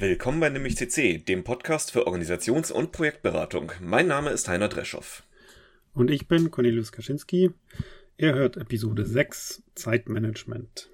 [0.00, 3.72] Willkommen bei Nämlich CC, dem Podcast für Organisations- und Projektberatung.
[3.82, 5.22] Mein Name ist Heiner Dreschow.
[5.92, 7.50] Und ich bin Cornelius Kaczynski.
[8.16, 10.88] Ihr hört Episode 6 Zeitmanagement.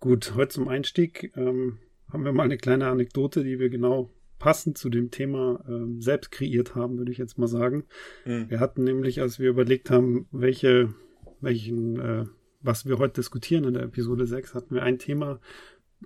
[0.00, 1.78] Gut, heute zum Einstieg ähm,
[2.10, 4.08] haben wir mal eine kleine Anekdote, die wir genau
[4.38, 7.84] passend zu dem Thema ähm, selbst kreiert haben, würde ich jetzt mal sagen.
[8.24, 8.48] Mhm.
[8.48, 10.94] Wir hatten nämlich, als wir überlegt haben, welche,
[11.42, 12.24] welchen, äh,
[12.62, 15.38] was wir heute diskutieren in der Episode 6, hatten wir ein Thema,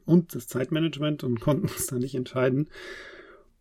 [0.04, 2.68] und das Zeitmanagement und konnten uns da nicht entscheiden.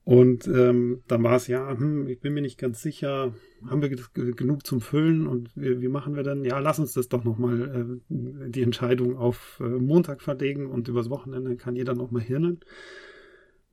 [0.03, 3.35] Und ähm, dann war es ja, hm, ich bin mir nicht ganz sicher,
[3.67, 6.43] haben wir genug zum Füllen und wie, wie machen wir denn?
[6.43, 11.11] Ja, lass uns das doch nochmal äh, die Entscheidung auf äh, Montag verlegen und übers
[11.11, 12.61] Wochenende kann jeder nochmal hirnen.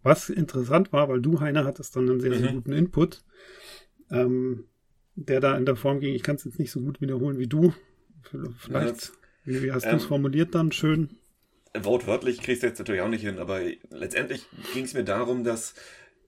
[0.02, 2.56] Was interessant war, weil du, Heiner, hattest dann einen sehr, sehr mhm.
[2.56, 3.24] guten Input,
[4.10, 4.64] ähm,
[5.16, 6.14] der da in der Form ging.
[6.14, 7.72] Ich kann es jetzt nicht so gut wiederholen wie du.
[8.58, 9.12] Vielleicht,
[9.44, 10.72] wie, wie, hast ähm, du es formuliert dann?
[10.72, 11.08] Schön
[11.74, 15.74] wortwörtlich kriegst du jetzt natürlich auch nicht hin, aber letztendlich ging es mir darum, dass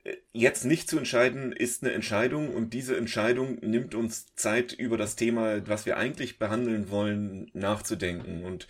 [0.05, 4.97] äh, jetzt nicht zu entscheiden ist eine Entscheidung und diese Entscheidung nimmt uns Zeit über
[4.97, 8.45] das Thema, was wir eigentlich behandeln wollen, nachzudenken.
[8.45, 8.69] Und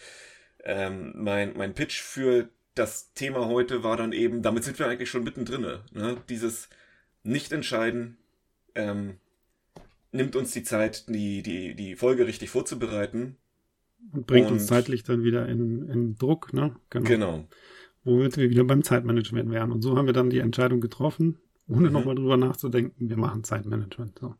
[0.64, 5.10] ähm, mein, mein Pitch für das Thema heute war dann eben, damit sind wir eigentlich
[5.10, 5.62] schon mittendrin.
[5.92, 6.22] Ne?
[6.28, 6.68] Dieses
[7.24, 8.16] Nicht-Entscheiden
[8.74, 9.18] ähm,
[10.12, 13.36] nimmt uns die Zeit, die, die, die Folge richtig vorzubereiten
[14.12, 16.76] und bringt und uns zeitlich dann wieder in, in Druck, ne?
[16.90, 17.08] Genau.
[17.08, 17.48] genau.
[18.04, 19.72] Womit wir wieder beim Zeitmanagement wären.
[19.72, 21.92] Und so haben wir dann die Entscheidung getroffen, ohne mhm.
[21.92, 24.18] nochmal drüber nachzudenken, wir machen Zeitmanagement.
[24.18, 24.34] So.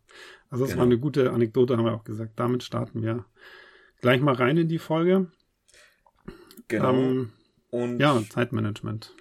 [0.49, 0.81] Also das genau.
[0.81, 2.33] war eine gute Anekdote, haben wir auch gesagt.
[2.37, 3.27] Damit starten wir
[4.01, 5.31] gleich mal rein in die Folge.
[6.69, 6.95] Genau.
[6.95, 7.33] Ähm,
[7.71, 9.15] und ja, Zeitmanagement.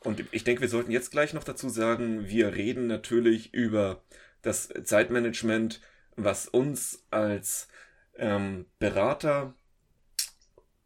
[0.00, 4.02] Und ich denke, wir sollten jetzt gleich noch dazu sagen, wir reden natürlich über
[4.42, 5.80] das Zeitmanagement,
[6.16, 7.68] was uns als
[8.16, 9.54] ähm, Berater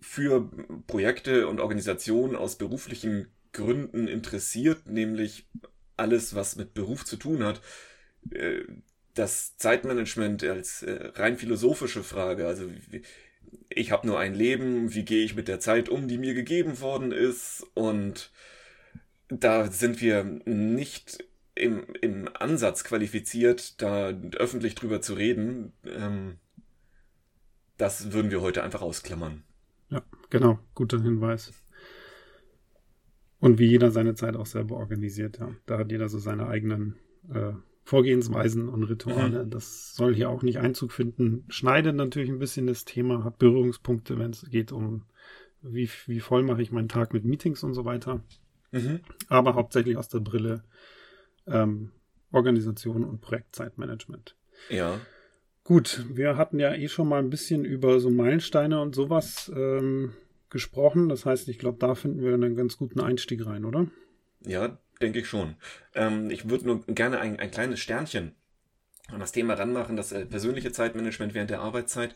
[0.08, 0.50] für
[0.86, 5.46] Projekte und Organisationen aus beruflichen Gründen interessiert, nämlich
[5.98, 7.60] alles, was mit Beruf zu tun hat.
[8.30, 8.62] Äh,
[9.14, 12.70] das Zeitmanagement als äh, rein philosophische Frage, also
[13.68, 16.80] ich habe nur ein Leben, wie gehe ich mit der Zeit um, die mir gegeben
[16.80, 18.30] worden ist und
[19.28, 21.22] da sind wir nicht
[21.54, 25.72] im, im Ansatz qualifiziert, da öffentlich drüber zu reden.
[25.84, 26.38] Ähm,
[27.76, 29.44] das würden wir heute einfach ausklammern.
[29.90, 31.52] Ja, genau, guter Hinweis.
[33.40, 35.50] Und wie jeder seine Zeit auch selber organisiert, ja.
[35.66, 36.96] Da hat jeder so seine eigenen
[37.32, 37.52] äh,
[37.84, 39.44] Vorgehensweisen und Rituale.
[39.44, 39.50] Mhm.
[39.50, 41.44] Das soll hier auch nicht Einzug finden.
[41.48, 45.04] Schneidet natürlich ein bisschen das Thema, hat Berührungspunkte, wenn es geht um,
[45.62, 48.22] wie, wie voll mache ich meinen Tag mit Meetings und so weiter.
[48.72, 49.00] Mhm.
[49.28, 50.64] Aber hauptsächlich aus der Brille
[51.46, 51.92] ähm,
[52.30, 54.36] Organisation und Projektzeitmanagement.
[54.68, 55.00] Ja.
[55.68, 60.14] Gut, wir hatten ja eh schon mal ein bisschen über so Meilensteine und sowas ähm,
[60.48, 61.10] gesprochen.
[61.10, 63.86] Das heißt, ich glaube, da finden wir einen ganz guten Einstieg rein, oder?
[64.46, 65.56] Ja, denke ich schon.
[65.94, 68.34] Ähm, ich würde nur gerne ein, ein kleines Sternchen
[69.08, 72.14] an das Thema ranmachen, das äh, persönliche Zeitmanagement während der Arbeitszeit.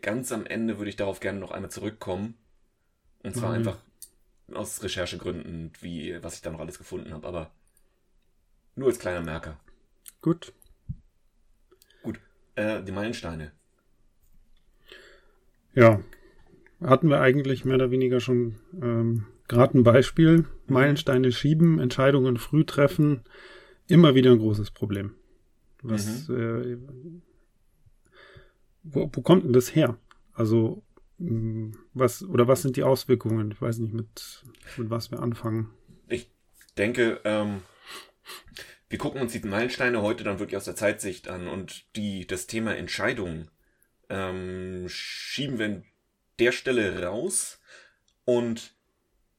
[0.00, 2.38] Ganz am Ende würde ich darauf gerne noch einmal zurückkommen.
[3.22, 3.56] Und zwar mhm.
[3.56, 3.76] einfach
[4.54, 7.28] aus Recherchegründen, wie was ich da noch alles gefunden habe.
[7.28, 7.50] Aber
[8.76, 9.60] nur als kleiner Merker.
[10.22, 10.54] Gut.
[12.56, 13.52] Äh, die Meilensteine.
[15.74, 16.00] Ja,
[16.80, 20.46] hatten wir eigentlich mehr oder weniger schon ähm, gerade ein Beispiel.
[20.66, 23.22] Meilensteine schieben, Entscheidungen früh treffen,
[23.88, 25.14] immer wieder ein großes Problem.
[25.82, 26.36] Was, mhm.
[26.36, 26.78] äh,
[28.82, 29.98] wo, wo kommt denn das her?
[30.32, 30.82] Also,
[31.18, 33.50] mm, was, oder was sind die Auswirkungen?
[33.50, 34.44] Ich weiß nicht, mit,
[34.76, 35.70] mit was wir anfangen.
[36.08, 36.30] Ich
[36.78, 37.60] denke, ähm,
[38.94, 42.46] wir gucken uns die Meilensteine heute dann wirklich aus der Zeitsicht an und die, das
[42.46, 43.50] Thema Entscheidungen
[44.08, 45.84] ähm, schieben wir an
[46.38, 47.58] der Stelle raus
[48.24, 48.76] und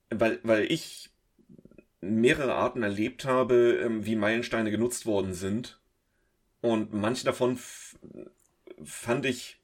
[0.10, 1.10] weil, weil ich
[2.02, 5.80] mehrere Arten erlebt habe, ähm, wie Meilensteine genutzt worden sind
[6.60, 7.58] und manche davon
[8.84, 9.62] fand ich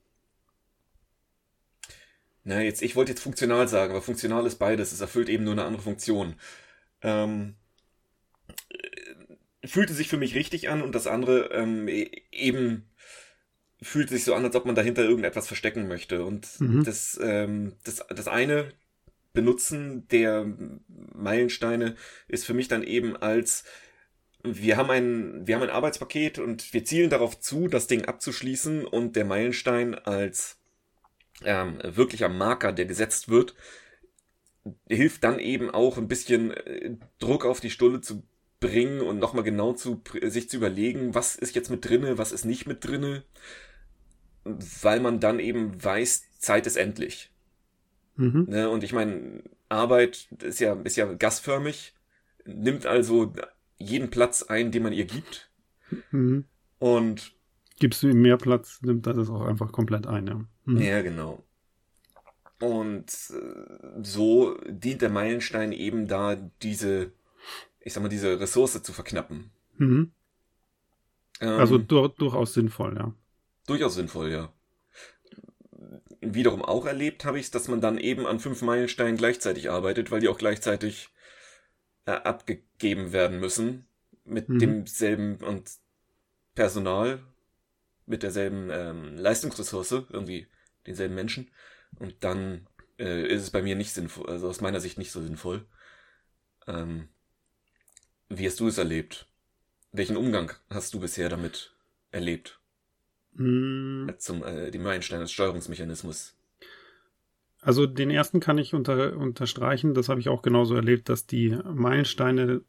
[2.46, 4.94] na, jetzt, ich wollte jetzt funktional sagen, aber funktional ist beides.
[4.94, 6.35] Es erfüllt eben nur eine andere Funktion.
[7.02, 7.56] Ähm,
[9.63, 12.90] fühlte sich für mich richtig an und das andere ähm, e-, eben
[13.81, 16.23] fühlt sich so an, als ob man dahinter irgendetwas verstecken möchte.
[16.23, 16.84] Und mhm.
[16.84, 18.69] das, ähm, das, das eine
[19.34, 20.46] Benutzen der
[20.87, 21.96] Meilensteine
[22.28, 23.63] ist für mich dann eben als
[24.43, 28.85] wir haben ein, wir haben ein Arbeitspaket und wir zielen darauf zu, das Ding abzuschließen
[28.85, 30.57] und der Meilenstein als
[31.43, 33.55] ähm, wirklicher Marker, der gesetzt wird,
[34.87, 38.23] hilft dann eben auch ein bisschen äh, Druck auf die Stulle zu
[38.61, 42.46] bringen und nochmal genau zu sich zu überlegen, was ist jetzt mit drinne, was ist
[42.46, 43.23] nicht mit drinne,
[44.46, 47.31] weil man dann eben weiß, Zeit ist endlich.
[48.16, 48.46] Mhm.
[48.47, 48.69] Ne?
[48.69, 51.93] Und ich meine, Arbeit ist ja, ist ja gasförmig.
[52.46, 53.34] nimmt also
[53.78, 55.49] jeden Platz ein, den man ihr gibt.
[56.11, 56.46] Mhm.
[56.79, 57.34] Und
[57.79, 60.46] Gibst du ihm mehr Platz, nimmt er das auch einfach komplett ein, ja.
[60.66, 60.81] Mhm.
[60.81, 61.43] ja, genau.
[62.59, 67.11] Und äh, so dient der Meilenstein eben da, diese,
[67.81, 69.51] ich sag mal, diese Ressource zu verknappen.
[69.78, 70.11] Mhm.
[71.39, 73.13] Ähm, Also dur durchaus sinnvoll, ja.
[73.67, 74.53] Durchaus sinnvoll, ja.
[76.22, 80.11] Wiederum auch erlebt habe ich es, dass man dann eben an fünf Meilensteinen gleichzeitig arbeitet,
[80.11, 81.09] weil die auch gleichzeitig
[82.05, 83.87] äh, abgegeben werden müssen.
[84.23, 84.59] Mit Mhm.
[84.59, 85.72] demselben und
[86.53, 87.23] Personal,
[88.05, 90.47] mit derselben ähm, Leistungsressource, irgendwie
[90.85, 91.49] denselben Menschen.
[91.97, 92.67] Und dann
[92.99, 95.66] äh, ist es bei mir nicht sinnvoll, also aus meiner Sicht nicht so sinnvoll.
[96.67, 97.07] Ähm,
[98.37, 99.28] wie hast du es erlebt?
[99.91, 101.73] Welchen Umgang hast du bisher damit
[102.11, 102.59] erlebt?
[103.33, 104.13] Mhm.
[104.17, 106.35] zum äh, dem Meilenstein als Steuerungsmechanismus.
[107.61, 111.57] Also den ersten kann ich unter, unterstreichen, das habe ich auch genauso erlebt, dass die
[111.63, 112.61] Meilensteine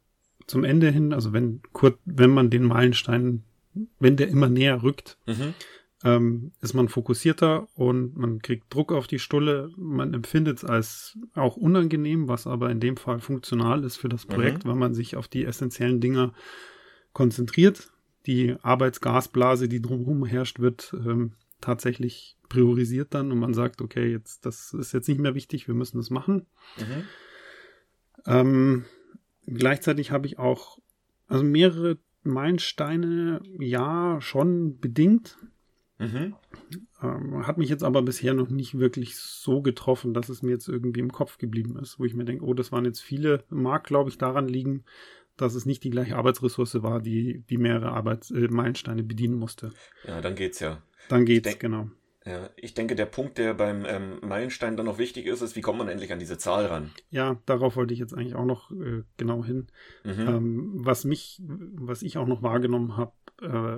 [0.47, 3.43] zum Ende hin, also wenn kurz, wenn man den Meilenstein,
[3.99, 5.53] wenn der immer näher rückt, Mhm.
[6.03, 9.71] Ähm, ist man fokussierter und man kriegt Druck auf die Stulle.
[9.77, 14.25] Man empfindet es als auch unangenehm, was aber in dem Fall funktional ist für das
[14.25, 14.69] Projekt, Mhm.
[14.69, 16.33] weil man sich auf die essentiellen Dinge
[17.13, 17.91] konzentriert.
[18.25, 24.45] Die Arbeitsgasblase, die drumherum herrscht, wird ähm, tatsächlich priorisiert dann und man sagt, okay, jetzt
[24.45, 26.45] das ist jetzt nicht mehr wichtig, wir müssen das machen.
[26.77, 27.03] Mhm.
[28.25, 28.85] Ähm,
[29.45, 30.79] gleichzeitig habe ich auch,
[31.27, 35.37] also mehrere Meilensteine, ja, schon bedingt.
[35.99, 36.35] Mhm.
[37.01, 40.67] Ähm, hat mich jetzt aber bisher noch nicht wirklich so getroffen, dass es mir jetzt
[40.67, 43.43] irgendwie im Kopf geblieben ist, wo ich mir denke, oh, das waren jetzt viele.
[43.49, 44.83] Mag, glaube ich, daran liegen,
[45.37, 49.71] dass es nicht die gleiche Arbeitsressource war, die, die mehrere Arbeits äh, Meilensteine bedienen musste.
[50.07, 50.81] Ja, dann geht's ja.
[51.09, 51.89] Dann geht's, denk- genau.
[52.25, 52.49] ja.
[52.55, 55.79] Ich denke, der Punkt, der beim ähm, Meilenstein dann noch wichtig ist, ist, wie kommt
[55.79, 56.91] man endlich an diese Zahl ran?
[57.09, 59.67] Ja, darauf wollte ich jetzt eigentlich auch noch äh, genau hin.
[60.03, 60.27] Mhm.
[60.27, 63.13] Ähm, was mich, was ich auch noch wahrgenommen habe,
[63.43, 63.77] äh,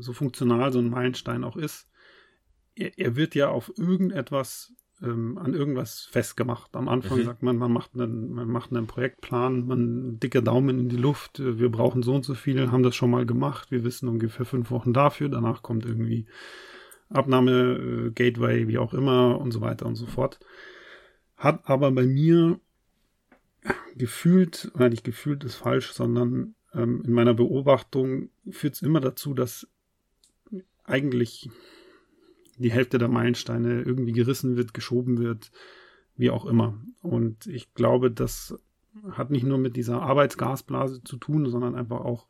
[0.00, 1.88] so funktional so ein Meilenstein auch ist,
[2.74, 4.72] er, er wird ja auf irgendetwas,
[5.02, 6.74] ähm, an irgendwas festgemacht.
[6.76, 7.24] Am Anfang Mhm.
[7.24, 11.40] sagt man, man macht einen, man macht einen Projektplan, man dicker Daumen in die Luft,
[11.40, 14.46] äh, wir brauchen so und so viel, haben das schon mal gemacht, wir wissen ungefähr
[14.46, 16.26] fünf Wochen dafür, danach kommt irgendwie
[17.10, 20.40] Abnahme, äh, Gateway, wie auch immer und so weiter und so fort.
[21.36, 22.58] Hat aber bei mir
[23.96, 29.34] gefühlt, oder nicht gefühlt ist falsch, sondern ähm, in meiner Beobachtung führt es immer dazu,
[29.34, 29.66] dass
[30.84, 31.50] eigentlich
[32.58, 35.50] die Hälfte der Meilensteine irgendwie gerissen wird, geschoben wird,
[36.16, 36.78] wie auch immer.
[37.02, 38.58] Und ich glaube, das
[39.10, 42.26] hat nicht nur mit dieser Arbeitsgasblase zu tun, sondern einfach auch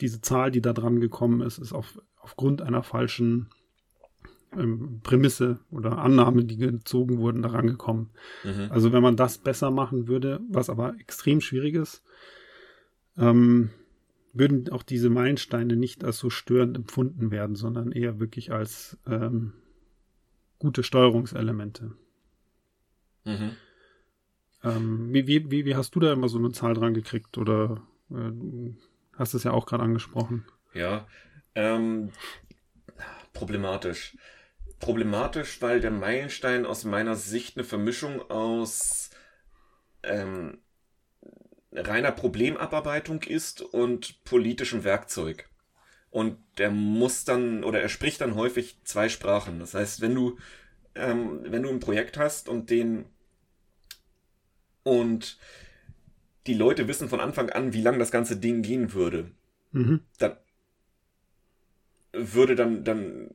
[0.00, 3.48] diese Zahl, die da dran gekommen ist, ist auf, aufgrund einer falschen
[4.54, 8.10] ähm, Prämisse oder Annahme, die gezogen wurden, daran gekommen.
[8.44, 8.68] Mhm.
[8.70, 12.02] Also wenn man das besser machen würde, was aber extrem schwierig ist,
[13.18, 13.70] ähm,
[14.32, 19.54] würden auch diese Meilensteine nicht als so störend empfunden werden, sondern eher wirklich als ähm,
[20.58, 21.92] gute Steuerungselemente.
[23.24, 23.56] Mhm.
[24.62, 27.38] Ähm, wie, wie, wie, hast du da immer so eine Zahl dran gekriegt?
[27.38, 28.76] Oder äh, du
[29.14, 30.46] hast es ja auch gerade angesprochen.
[30.74, 31.06] Ja,
[31.54, 32.10] ähm,
[33.32, 34.16] problematisch.
[34.78, 39.10] Problematisch, weil der Meilenstein aus meiner Sicht eine Vermischung aus
[40.02, 40.58] ähm,
[41.76, 45.48] reiner Problemabarbeitung ist und politischem Werkzeug.
[46.10, 49.58] Und der muss dann, oder er spricht dann häufig zwei Sprachen.
[49.58, 50.38] Das heißt, wenn du,
[50.94, 53.06] ähm, wenn du ein Projekt hast und den
[54.82, 55.38] und
[56.46, 59.30] die Leute wissen von Anfang an, wie lang das ganze Ding gehen würde,
[59.72, 60.00] Mhm.
[60.18, 60.36] dann
[62.12, 63.30] würde dann, dann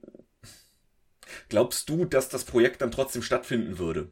[1.50, 4.10] glaubst du, dass das Projekt dann trotzdem stattfinden würde?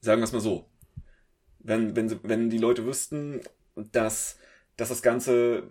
[0.00, 0.68] Sagen wir es mal so.
[1.64, 3.40] Wenn, wenn, wenn die Leute wüssten,
[3.74, 4.38] dass,
[4.76, 5.64] dass das Ganze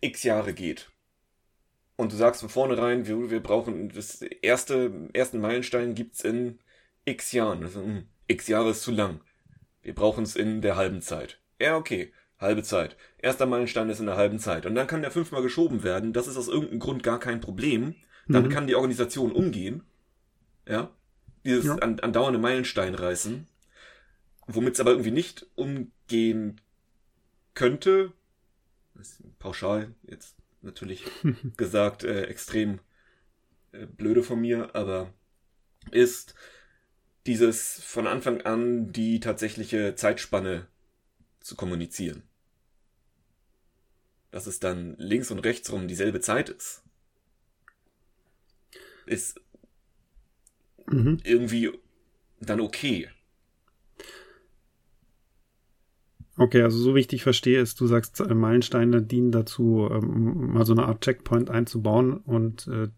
[0.00, 0.88] x Jahre geht.
[1.96, 6.60] Und du sagst von vornherein, wir, wir brauchen das erste, ersten Meilenstein gibt's in
[7.04, 7.64] x Jahren.
[7.64, 9.20] Also, hm, x Jahre ist zu lang.
[9.82, 11.40] Wir brauchen es in der halben Zeit.
[11.60, 12.12] Ja, okay.
[12.38, 12.96] Halbe Zeit.
[13.20, 14.64] Erster Meilenstein ist in der halben Zeit.
[14.64, 16.12] Und dann kann der fünfmal geschoben werden.
[16.12, 17.96] Das ist aus irgendeinem Grund gar kein Problem.
[18.28, 18.54] Damit Mhm.
[18.54, 19.82] kann die Organisation umgehen.
[20.68, 20.90] Ja.
[21.44, 21.74] Dieses Ja.
[21.76, 23.48] an, andauernde Meilenstein reißen.
[24.48, 26.60] Womit es aber irgendwie nicht umgehen
[27.54, 28.12] könnte.
[28.94, 31.04] Das ist pauschal jetzt natürlich
[31.56, 32.80] gesagt, äh, extrem
[33.72, 35.12] äh, blöde von mir, aber
[35.90, 36.34] ist
[37.26, 40.68] dieses von Anfang an die tatsächliche Zeitspanne
[41.40, 42.22] zu kommunizieren.
[44.30, 46.82] Dass es dann links und rechts rum dieselbe Zeit ist,
[49.06, 49.40] ist
[50.90, 51.18] Mhm.
[51.24, 51.70] irgendwie
[52.40, 53.10] dann okay.
[56.38, 60.52] Okay, also so wie ich dich verstehe, ist, du sagst, äh, Meilensteine dienen dazu, ähm,
[60.52, 62.88] mal so eine Art Checkpoint einzubauen und äh,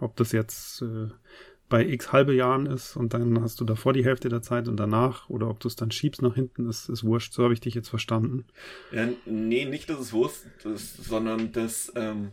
[0.00, 1.08] ob das jetzt äh,
[1.68, 4.76] bei x halbe Jahren ist und dann hast du davor die Hälfte der Zeit und
[4.76, 7.32] danach oder ob du es dann schiebst nach hinten, ist, ist wurscht.
[7.32, 8.46] So habe ich dich jetzt verstanden.
[8.90, 12.32] Ja, nee, nicht, dass es wurscht ist, sondern dass, ähm,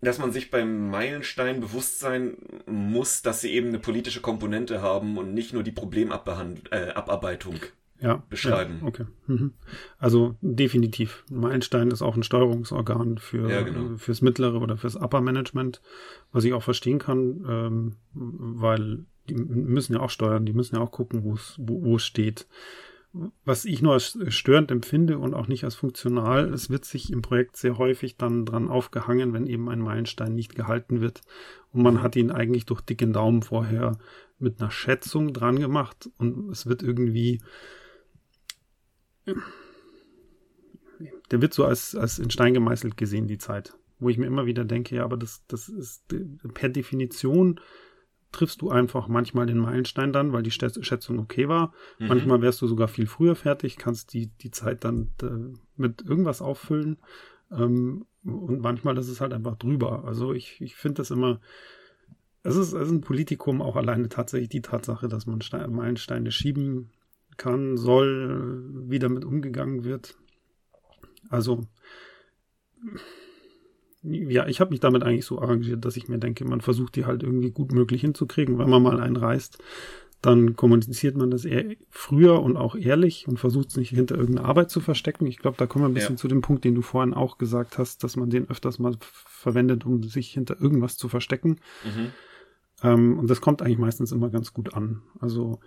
[0.00, 5.18] dass man sich beim Meilenstein bewusst sein muss, dass sie eben eine politische Komponente haben
[5.18, 7.54] und nicht nur die Problemabarbeitung.
[7.54, 8.78] Äh, ja, beschreiben.
[8.80, 9.06] Ja, okay.
[9.26, 9.52] Mhm.
[9.98, 11.24] Also definitiv.
[11.30, 13.96] Meilenstein ist auch ein Steuerungsorgan für ja, genau.
[13.96, 15.80] fürs mittlere oder fürs Upper Management,
[16.32, 20.82] was ich auch verstehen kann, ähm, weil die müssen ja auch steuern, die müssen ja
[20.82, 22.46] auch gucken, wo es wo es steht.
[23.46, 27.22] Was ich nur als störend empfinde und auch nicht als funktional, es wird sich im
[27.22, 31.22] Projekt sehr häufig dann dran aufgehangen, wenn eben ein Meilenstein nicht gehalten wird.
[31.72, 33.98] Und man hat ihn eigentlich durch dicken Daumen vorher
[34.38, 37.40] mit einer Schätzung dran gemacht und es wird irgendwie
[41.30, 43.76] der wird so als, als in Stein gemeißelt gesehen, die Zeit.
[43.98, 46.04] Wo ich mir immer wieder denke, ja, aber das, das ist
[46.54, 47.60] per Definition
[48.32, 51.72] triffst du einfach manchmal den Meilenstein dann, weil die Schätzung okay war.
[51.98, 52.08] Mhm.
[52.08, 56.42] Manchmal wärst du sogar viel früher fertig, kannst die, die Zeit dann äh, mit irgendwas
[56.42, 56.98] auffüllen.
[57.50, 60.04] Ähm, und manchmal ist es halt einfach drüber.
[60.04, 61.40] Also ich, ich finde das immer,
[62.42, 66.30] es ist, es ist ein Politikum auch alleine tatsächlich die Tatsache, dass man Stein, Meilensteine
[66.30, 66.90] schieben
[67.36, 70.16] kann, soll, wie damit umgegangen wird.
[71.28, 71.66] Also,
[74.02, 77.06] ja, ich habe mich damit eigentlich so arrangiert, dass ich mir denke, man versucht die
[77.06, 78.58] halt irgendwie gut möglich hinzukriegen.
[78.58, 79.58] Wenn man mal einen reißt,
[80.22, 84.48] dann kommuniziert man das eher früher und auch ehrlich und versucht es nicht hinter irgendeiner
[84.48, 85.26] Arbeit zu verstecken.
[85.26, 86.20] Ich glaube, da kommen wir ein bisschen ja.
[86.20, 89.84] zu dem Punkt, den du vorhin auch gesagt hast, dass man den öfters mal verwendet,
[89.84, 91.60] um sich hinter irgendwas zu verstecken.
[91.84, 92.12] Mhm.
[92.82, 95.02] Ähm, und das kommt eigentlich meistens immer ganz gut an.
[95.20, 95.60] Also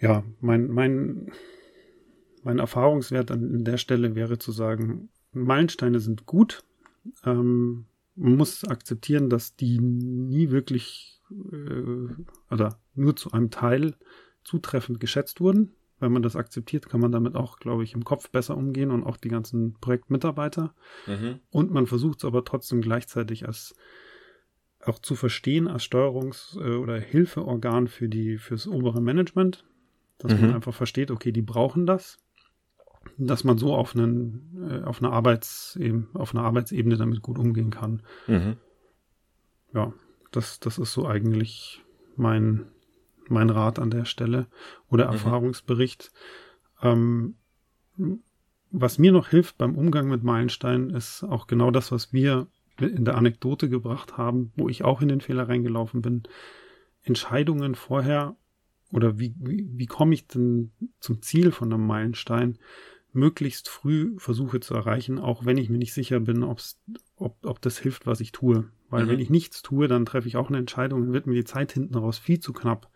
[0.00, 1.30] ja, mein, mein,
[2.42, 6.64] mein Erfahrungswert an der Stelle wäre zu sagen, Meilensteine sind gut.
[7.24, 12.08] Ähm, man muss akzeptieren, dass die nie wirklich äh,
[12.50, 13.94] oder nur zu einem Teil
[14.42, 15.72] zutreffend geschätzt wurden.
[15.98, 19.04] Wenn man das akzeptiert, kann man damit auch, glaube ich, im Kopf besser umgehen und
[19.04, 20.74] auch die ganzen Projektmitarbeiter.
[21.06, 21.40] Mhm.
[21.50, 23.74] Und man versucht es aber trotzdem gleichzeitig als
[24.82, 29.66] auch zu verstehen als Steuerungs- äh, oder Hilfeorgan für die fürs obere Management
[30.20, 30.40] dass mhm.
[30.40, 32.18] man einfach versteht, okay, die brauchen das,
[33.16, 35.78] dass man so auf einen äh, auf einer Arbeits
[36.14, 38.02] auf einer Arbeitsebene damit gut umgehen kann.
[38.26, 38.56] Mhm.
[39.72, 39.92] Ja,
[40.30, 41.82] das das ist so eigentlich
[42.16, 42.66] mein
[43.28, 44.46] mein Rat an der Stelle
[44.88, 45.12] oder mhm.
[45.12, 46.12] Erfahrungsbericht.
[46.82, 47.36] Ähm,
[48.70, 52.46] was mir noch hilft beim Umgang mit Meilensteinen ist auch genau das, was wir
[52.78, 56.22] in der Anekdote gebracht haben, wo ich auch in den Fehler reingelaufen bin.
[57.02, 58.36] Entscheidungen vorher
[58.92, 62.58] oder wie, wie, wie komme ich denn zum Ziel von einem Meilenstein,
[63.12, 66.80] möglichst früh versuche zu erreichen, auch wenn ich mir nicht sicher bin, ob's,
[67.16, 68.70] ob, ob das hilft, was ich tue.
[68.88, 69.08] Weil mhm.
[69.08, 71.72] wenn ich nichts tue, dann treffe ich auch eine Entscheidung, dann wird mir die Zeit
[71.72, 72.90] hinten raus viel zu knapp.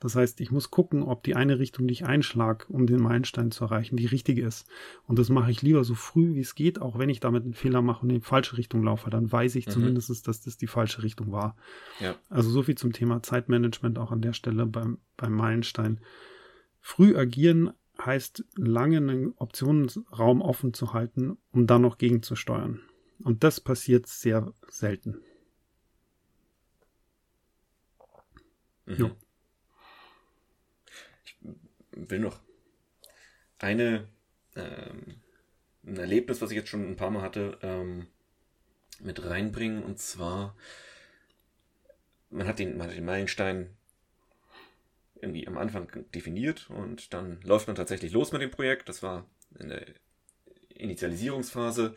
[0.00, 3.50] Das heißt, ich muss gucken, ob die eine Richtung, die ich einschlag, um den Meilenstein
[3.50, 4.68] zu erreichen, die richtige ist.
[5.06, 7.54] Und das mache ich lieber so früh, wie es geht, auch wenn ich damit einen
[7.54, 9.10] Fehler mache und in die falsche Richtung laufe.
[9.10, 9.70] Dann weiß ich mhm.
[9.72, 11.56] zumindest, dass das die falsche Richtung war.
[11.98, 12.14] Ja.
[12.28, 16.00] Also so viel zum Thema Zeitmanagement auch an der Stelle beim, beim Meilenstein.
[16.80, 22.80] Früh agieren heißt, lange einen Optionsraum offen zu halten, um dann noch gegenzusteuern.
[23.24, 25.18] Und das passiert sehr selten.
[28.86, 28.94] Mhm.
[28.94, 29.10] Jo
[31.98, 32.40] will noch
[33.58, 34.08] eine,
[34.56, 35.20] ähm,
[35.84, 38.06] ein Erlebnis, was ich jetzt schon ein paar Mal hatte, ähm,
[39.00, 39.82] mit reinbringen.
[39.82, 40.56] Und zwar,
[42.30, 43.76] man hat den, man hat den Meilenstein
[45.20, 48.88] irgendwie am Anfang definiert und dann läuft man tatsächlich los mit dem Projekt.
[48.88, 49.28] Das war
[49.58, 49.84] in der
[50.68, 51.94] Initialisierungsphase.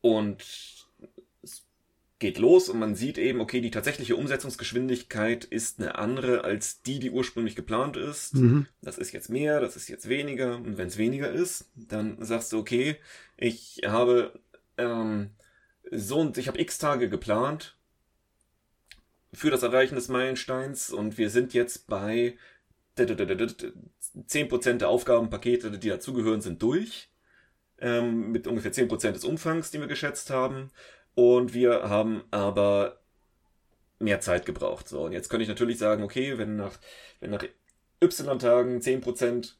[0.00, 0.85] Und
[2.18, 6.98] geht los und man sieht eben, okay, die tatsächliche Umsetzungsgeschwindigkeit ist eine andere als die,
[6.98, 8.34] die ursprünglich geplant ist.
[8.34, 8.66] Mhm.
[8.80, 10.56] Das ist jetzt mehr, das ist jetzt weniger.
[10.56, 12.96] Und wenn es weniger ist, dann sagst du, okay,
[13.36, 14.40] ich habe
[14.78, 15.30] ähm,
[15.90, 17.76] so und ich habe x Tage geplant
[19.32, 22.38] für das Erreichen des Meilensteins und wir sind jetzt bei
[22.96, 27.10] 10% der Aufgabenpakete, die dazugehören, sind durch.
[27.78, 30.70] Ähm, mit ungefähr 10% des Umfangs, den wir geschätzt haben.
[31.16, 33.00] Und wir haben aber
[33.98, 34.86] mehr Zeit gebraucht.
[34.86, 36.78] So, und jetzt könnte ich natürlich sagen, okay, wenn nach,
[37.18, 37.44] wenn nach
[38.00, 39.54] Y-Tagen 10%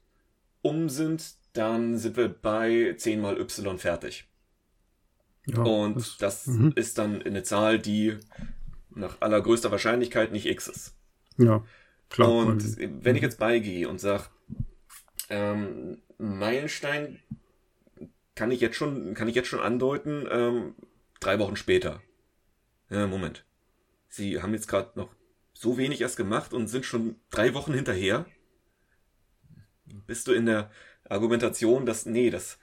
[0.62, 4.28] um sind, dann sind wir bei 10 mal Y fertig.
[5.46, 6.72] Ja, und das, das mhm.
[6.76, 8.18] ist dann eine Zahl, die
[8.90, 10.94] nach allergrößter Wahrscheinlichkeit nicht X ist.
[11.38, 11.64] Ja,
[12.10, 12.30] klar.
[12.30, 13.26] Und wenn ich mhm.
[13.26, 14.24] jetzt beigehe und sage,
[15.28, 17.18] Ähm, Meilenstein
[18.34, 20.74] kann ich jetzt schon, kann ich jetzt schon andeuten, ähm,
[21.26, 22.02] drei Wochen später.
[22.88, 23.44] Ja, Moment.
[24.08, 25.14] Sie haben jetzt gerade noch
[25.52, 28.26] so wenig erst gemacht und sind schon drei Wochen hinterher.
[30.06, 30.70] Bist du in der
[31.08, 32.58] Argumentation, dass, nee, das,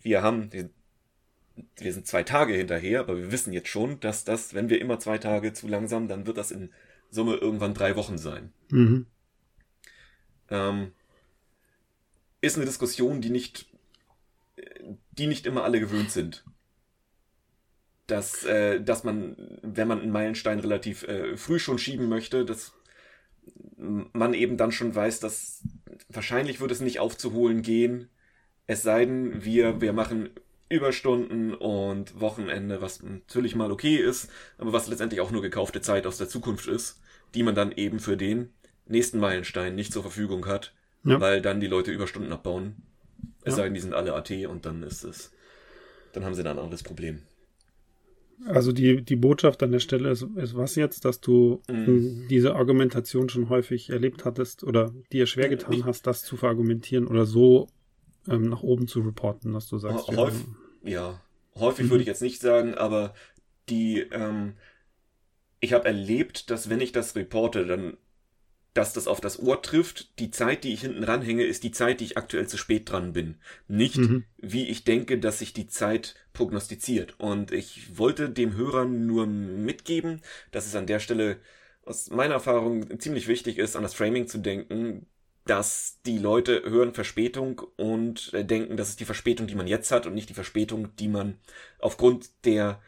[0.00, 0.50] wir haben,
[1.76, 5.00] wir sind zwei Tage hinterher, aber wir wissen jetzt schon, dass das, wenn wir immer
[5.00, 6.72] zwei Tage zu langsam, dann wird das in
[7.10, 8.52] Summe irgendwann drei Wochen sein.
[8.70, 9.06] Mhm.
[10.50, 10.92] Ähm,
[12.40, 13.66] ist eine Diskussion, die nicht,
[15.12, 16.44] die nicht immer alle gewöhnt sind.
[18.08, 22.72] Dass, äh, dass man, wenn man einen Meilenstein relativ äh, früh schon schieben möchte, dass
[23.76, 25.62] man eben dann schon weiß, dass
[26.08, 28.08] wahrscheinlich wird es nicht aufzuholen gehen.
[28.66, 30.30] Es sei denn, wir, wir machen
[30.68, 36.06] Überstunden und Wochenende, was natürlich mal okay ist, aber was letztendlich auch nur gekaufte Zeit
[36.06, 37.00] aus der Zukunft ist,
[37.34, 38.52] die man dann eben für den
[38.86, 40.74] nächsten Meilenstein nicht zur Verfügung hat,
[41.04, 41.20] ja.
[41.20, 42.76] weil dann die Leute Überstunden abbauen.
[43.42, 43.56] Es ja.
[43.58, 45.32] sei denn, die sind alle AT und dann ist es,
[46.12, 47.22] dann haben sie dann ein anderes Problem.
[48.46, 52.28] Also die, die Botschaft an der Stelle ist, ist was jetzt, dass du mm.
[52.28, 57.06] diese Argumentation schon häufig erlebt hattest oder dir schwer getan ich, hast, das zu verargumentieren
[57.06, 57.68] oder so
[58.28, 60.08] ähm, nach oben zu reporten, dass du sagst.
[60.08, 60.46] Häufig,
[60.82, 61.20] ja,
[61.56, 61.90] häufig mhm.
[61.90, 63.14] würde ich jetzt nicht sagen, aber
[63.68, 64.54] die, ähm,
[65.60, 67.96] ich habe erlebt, dass wenn ich das reporte, dann
[68.78, 70.20] dass das auf das Ohr trifft.
[70.20, 73.12] Die Zeit, die ich hinten ranhänge, ist die Zeit, die ich aktuell zu spät dran
[73.12, 73.34] bin.
[73.66, 74.24] Nicht, mhm.
[74.36, 77.18] wie ich denke, dass sich die Zeit prognostiziert.
[77.18, 81.38] Und ich wollte dem Hörer nur mitgeben, dass es an der Stelle
[81.84, 85.06] aus meiner Erfahrung ziemlich wichtig ist, an das Framing zu denken,
[85.44, 89.90] dass die Leute hören Verspätung und äh, denken, das ist die Verspätung, die man jetzt
[89.90, 91.36] hat und nicht die Verspätung, die man
[91.80, 92.80] aufgrund der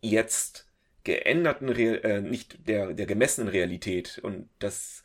[0.00, 0.65] jetzt
[1.06, 5.04] geänderten, Re äh, nicht der, der gemessenen Realität und dass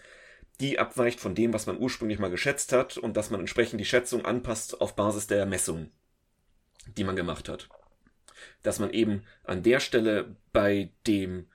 [0.59, 3.85] die abweicht von dem, was man ursprünglich mal geschätzt hat und dass man entsprechend die
[3.85, 5.91] Schätzung anpasst auf Basis der Messung,
[6.97, 7.69] die man gemacht hat.
[8.63, 11.47] Dass man eben an der Stelle bei dem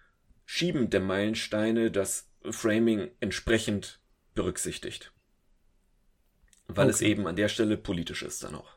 [0.44, 4.01] Schieben der Meilensteine das Framing entsprechend
[4.37, 5.12] berücksichtigt.
[6.68, 6.94] Weil okay.
[6.94, 8.77] es eben an der Stelle politisch ist dann auch.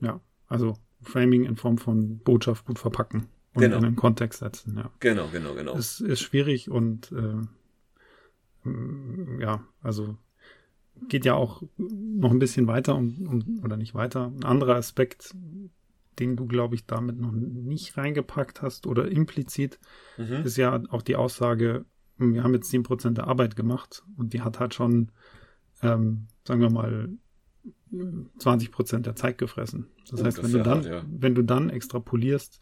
[0.00, 3.76] Ja, also Framing in Form von Botschaft gut verpacken und genau.
[3.76, 4.76] in den Kontext setzen.
[4.76, 4.90] Ja.
[5.00, 5.76] Genau, genau, genau.
[5.76, 7.40] Es ist schwierig und äh,
[9.40, 10.16] ja, also
[11.08, 14.26] geht ja auch noch ein bisschen weiter und, und oder nicht weiter.
[14.26, 15.34] Ein anderer Aspekt,
[16.18, 19.78] den du, glaube ich, damit noch nicht reingepackt hast oder implizit,
[20.16, 20.44] mhm.
[20.44, 21.84] ist ja auch die Aussage,
[22.16, 25.10] wir haben jetzt 10% der Arbeit gemacht und die hat halt schon,
[25.82, 27.08] ähm, sagen wir mal,
[27.92, 29.86] 20% der Zeit gefressen.
[30.10, 31.02] Das oh, heißt, das wenn, du dann, hart, ja.
[31.08, 32.60] wenn du dann extrapolierst,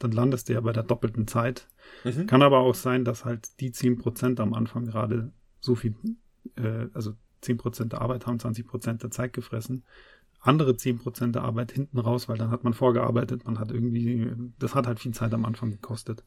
[0.00, 1.68] dann landest du ja bei der doppelten Zeit.
[2.04, 2.26] Mhm.
[2.26, 5.94] Kann aber auch sein, dass halt die 10% am Anfang gerade so viel,
[6.56, 9.84] äh, also 10% der Arbeit haben 20% der Zeit gefressen.
[10.40, 14.74] Andere 10% der Arbeit hinten raus, weil dann hat man vorgearbeitet, man hat irgendwie, das
[14.74, 16.24] hat halt viel Zeit am Anfang gekostet.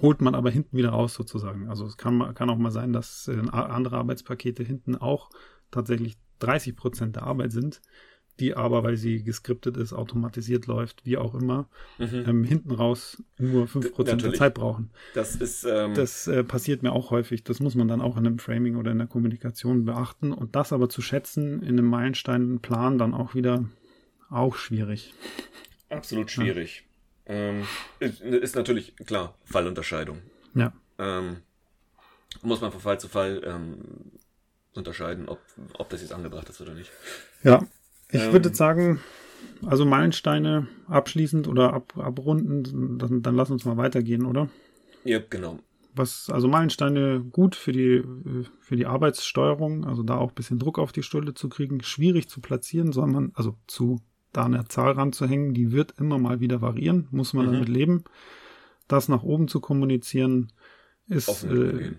[0.00, 1.68] Holt man aber hinten wieder raus sozusagen.
[1.68, 5.28] Also es kann, kann auch mal sein, dass äh, andere Arbeitspakete hinten auch
[5.70, 7.82] tatsächlich 30% der Arbeit sind
[8.40, 12.24] die aber, weil sie geskriptet ist, automatisiert läuft, wie auch immer, mhm.
[12.26, 14.22] ähm, hinten raus nur 5% Natürlich.
[14.22, 14.90] der Zeit brauchen.
[15.14, 15.64] Das ist.
[15.64, 17.44] Ähm, das äh, passiert mir auch häufig.
[17.44, 20.32] Das muss man dann auch in einem Framing oder in der Kommunikation beachten.
[20.32, 23.64] Und das aber zu schätzen in einem Meilensteinplan dann auch wieder
[24.30, 25.14] auch schwierig.
[25.88, 26.84] Absolut schwierig.
[27.26, 27.34] Ja.
[27.34, 27.66] Ähm,
[28.00, 30.18] ist, ist, natürlich, klar, Fallunterscheidung.
[30.54, 30.72] Ja.
[30.98, 31.38] Ähm,
[32.42, 33.78] muss man von Fall zu Fall ähm,
[34.74, 35.40] unterscheiden, ob,
[35.74, 36.90] ob das jetzt angebracht ist oder nicht.
[37.42, 37.66] Ja,
[38.10, 39.00] ich ähm, würde sagen,
[39.66, 44.48] also Meilensteine abschließend oder ab, abrunden, dann, dann lass uns mal weitergehen, oder?
[45.04, 45.58] Ja, genau.
[45.94, 48.04] Was, also Meilensteine gut für die,
[48.60, 52.28] für die Arbeitssteuerung, also da auch ein bisschen Druck auf die Stelle zu kriegen, schwierig
[52.28, 54.00] zu platzieren, soll man, also zu
[54.32, 57.52] da eine Zahl ranzuhängen, die wird immer mal wieder variieren, muss man mhm.
[57.52, 58.04] damit leben.
[58.86, 60.52] Das nach oben zu kommunizieren,
[61.08, 61.92] ist offen, äh,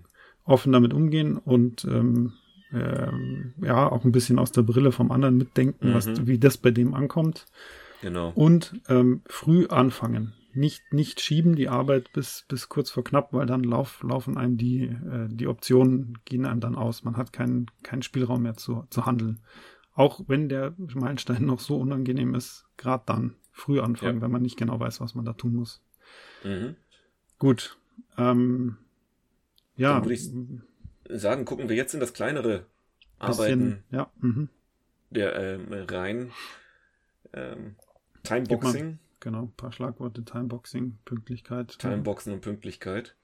[0.44, 2.34] offen damit umgehen und ähm,
[2.72, 5.94] ähm, ja, auch ein bisschen aus der Brille vom anderen mitdenken, mhm.
[5.94, 7.46] was, wie das bei dem ankommt.
[8.02, 8.32] Genau.
[8.36, 10.34] Und ähm, früh anfangen.
[10.54, 14.58] Nicht, nicht schieben die Arbeit bis, bis kurz vor knapp, weil dann lauf, laufen einem
[14.58, 17.04] die, äh, die Optionen, gehen einem dann aus.
[17.04, 19.42] Man hat keinen, keinen Spielraum mehr zu, zu handeln.
[19.94, 24.22] Auch wenn der Meilenstein noch so unangenehm ist, gerade dann früh anfangen, ja.
[24.22, 25.82] wenn man nicht genau weiß, was man da tun muss.
[26.44, 26.76] Mhm.
[27.38, 27.78] Gut.
[28.18, 28.78] Ähm,
[29.76, 30.02] ja
[31.10, 32.66] sagen, gucken wir jetzt in das kleinere
[33.18, 34.50] Arbeiten ja, mhm.
[35.10, 36.32] der ähm, rein
[37.34, 37.76] ähm,
[38.24, 39.00] Timeboxing.
[39.20, 41.78] Genau, ein paar Schlagworte, Timeboxing, Pünktlichkeit.
[41.80, 43.16] Timeboxen und Pünktlichkeit.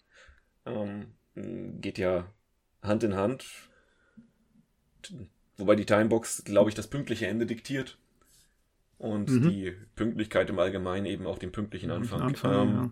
[0.66, 2.26] Ähm, geht ja
[2.82, 3.46] Hand in Hand.
[5.58, 7.98] wobei die Timebox, glaube ich, das pünktliche Ende diktiert.
[8.98, 9.50] Und mhm.
[9.50, 12.22] die Pünktlichkeit im Allgemeinen eben auch den pünktlichen Anfang.
[12.22, 12.92] Anfang ähm, ja.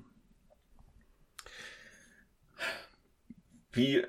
[3.72, 4.06] Wie,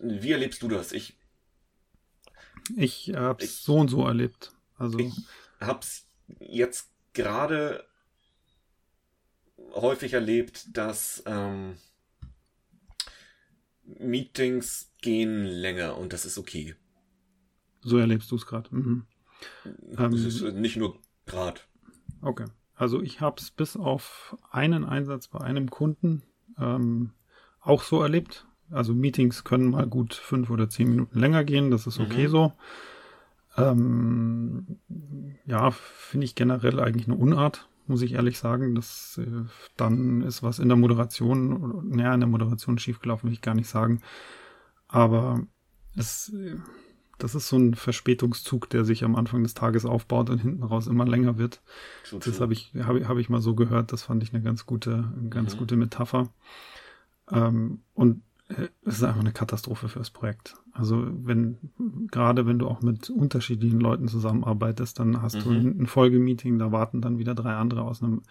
[0.00, 0.92] wie erlebst du das?
[0.92, 1.16] Ich,
[2.76, 4.52] ich hab's ich, so und so erlebt.
[4.76, 4.98] Also.
[4.98, 5.14] Ich
[5.60, 6.06] hab's
[6.40, 7.86] jetzt gerade
[9.74, 11.76] häufig erlebt, dass ähm,
[13.84, 16.74] Meetings gehen länger und das ist okay.
[17.80, 18.74] So erlebst du es gerade.
[18.74, 19.06] Mhm.
[19.96, 21.60] Ähm, ist nicht nur gerade.
[22.20, 22.46] Okay.
[22.74, 26.22] Also ich habe es bis auf einen Einsatz bei einem Kunden
[26.58, 27.12] ähm,
[27.60, 28.46] auch so erlebt.
[28.70, 32.30] Also Meetings können mal gut fünf oder zehn Minuten länger gehen, das ist okay mhm.
[32.30, 32.52] so.
[33.56, 34.78] Ähm,
[35.46, 38.74] ja, finde ich generell eigentlich eine Unart, muss ich ehrlich sagen.
[38.74, 39.44] Das äh,
[39.76, 43.68] dann ist was in der Moderation, naja, in der Moderation schiefgelaufen, will ich gar nicht
[43.68, 44.00] sagen.
[44.86, 45.40] Aber
[45.96, 46.32] es,
[47.18, 50.86] das ist so ein Verspätungszug, der sich am Anfang des Tages aufbaut und hinten raus
[50.86, 51.60] immer länger wird.
[52.08, 53.92] True, das habe ich, habe hab ich mal so gehört.
[53.92, 55.58] Das fand ich eine ganz gute, eine ganz mhm.
[55.58, 56.28] gute Metapher.
[57.30, 60.54] Ähm, und es ist einfach eine Katastrophe fürs Projekt.
[60.72, 61.58] Also wenn,
[62.10, 65.40] gerade wenn du auch mit unterschiedlichen Leuten zusammenarbeitest, dann hast mhm.
[65.40, 68.22] du ein, ein Folgemeeting, da warten dann wieder drei andere aus einem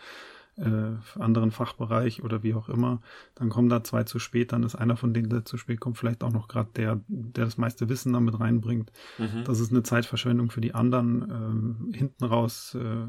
[0.57, 3.01] äh, anderen Fachbereich oder wie auch immer.
[3.35, 5.97] Dann kommen da zwei zu spät, dann ist einer von denen, der zu spät kommt,
[5.97, 8.91] vielleicht auch noch gerade der, der das meiste Wissen damit reinbringt.
[9.19, 9.43] Mhm.
[9.45, 11.21] Das ist eine Zeitverschwendung für die anderen.
[11.29, 13.05] Ähm, hinten raus äh,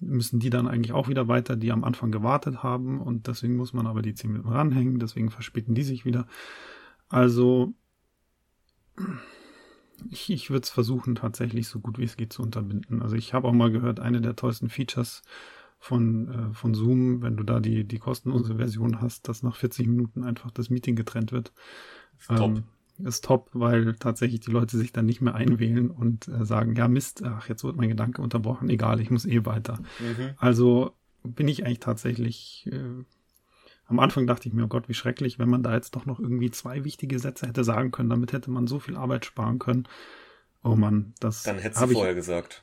[0.00, 3.72] müssen die dann eigentlich auch wieder weiter, die am Anfang gewartet haben und deswegen muss
[3.72, 6.26] man aber die 10 Minuten ranhängen, deswegen verspäten die sich wieder.
[7.08, 7.74] Also
[10.10, 13.02] ich, ich würde es versuchen, tatsächlich so gut wie es geht zu unterbinden.
[13.02, 15.22] Also ich habe auch mal gehört, eine der tollsten Features
[15.78, 19.86] von, äh, von Zoom, wenn du da die, die kostenlose Version hast, dass nach 40
[19.86, 21.52] Minuten einfach das Meeting getrennt wird.
[22.26, 22.40] Top.
[22.40, 22.64] Ähm,
[23.04, 26.88] ist top, weil tatsächlich die Leute sich dann nicht mehr einwählen und äh, sagen, ja
[26.88, 29.78] Mist, ach, jetzt wird mein Gedanke unterbrochen, egal, ich muss eh weiter.
[29.98, 30.30] Mhm.
[30.36, 33.04] Also bin ich eigentlich tatsächlich, äh,
[33.86, 36.20] am Anfang dachte ich mir, oh Gott, wie schrecklich, wenn man da jetzt doch noch
[36.20, 39.88] irgendwie zwei wichtige Sätze hätte sagen können, damit hätte man so viel Arbeit sparen können.
[40.62, 42.62] Oh Mann, das Dann hättest du vorher gesagt.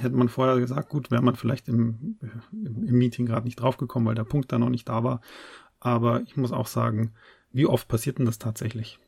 [0.00, 2.18] Hätte man vorher gesagt, gut, wäre man vielleicht im,
[2.52, 5.20] im, im Meeting gerade nicht draufgekommen, weil der Punkt da noch nicht da war.
[5.78, 7.12] Aber ich muss auch sagen,
[7.52, 8.98] wie oft passiert denn das tatsächlich?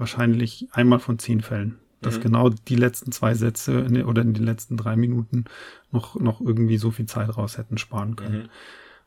[0.00, 1.78] Wahrscheinlich einmal von zehn Fällen.
[2.00, 2.22] Dass mhm.
[2.22, 5.44] genau die letzten zwei Sätze in, oder in den letzten drei Minuten
[5.92, 8.44] noch, noch irgendwie so viel Zeit raus hätten sparen können.
[8.44, 8.48] Mhm.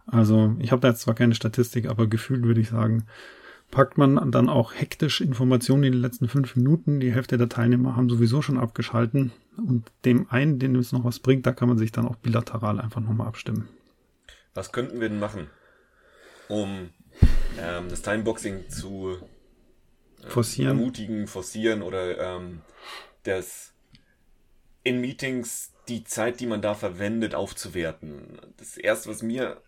[0.06, 3.06] Also ich habe da jetzt zwar keine Statistik, aber gefühlt würde ich sagen,
[3.72, 7.00] packt man dann auch hektisch Informationen in den letzten fünf Minuten.
[7.00, 9.32] Die Hälfte der Teilnehmer haben sowieso schon abgeschalten.
[9.58, 12.80] Und dem einen, den es noch was bringt, da kann man sich dann auch bilateral
[12.80, 13.68] einfach nochmal abstimmen.
[14.54, 15.48] Was könnten wir denn machen,
[16.48, 16.90] um
[17.60, 19.18] ähm, das Timeboxing zu
[20.28, 20.78] forcieren.
[20.78, 22.62] ermutigen, forcieren oder ähm,
[23.24, 23.74] das
[24.84, 28.40] in Meetings die Zeit, die man da verwendet, aufzuwerten.
[28.58, 29.62] Das erste, was mir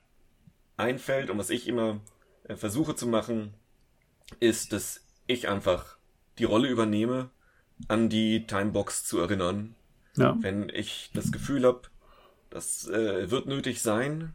[0.78, 2.00] einfällt und was ich immer
[2.44, 3.54] äh, versuche zu machen,
[4.40, 5.98] ist, dass ich einfach
[6.38, 7.30] die Rolle übernehme,
[7.88, 9.76] an die Timebox zu erinnern.
[10.16, 10.38] Ja.
[10.40, 11.82] Wenn ich das Gefühl habe,
[12.50, 14.34] das äh, wird nötig sein,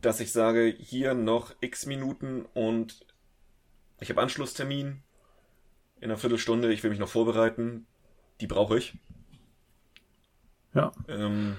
[0.00, 3.06] dass ich sage, hier noch x Minuten und
[4.00, 5.02] ich habe Anschlusstermin
[6.00, 7.86] in einer Viertelstunde, ich will mich noch vorbereiten.
[8.40, 8.98] Die brauche ich.
[10.74, 10.92] Ja.
[11.08, 11.56] Ähm,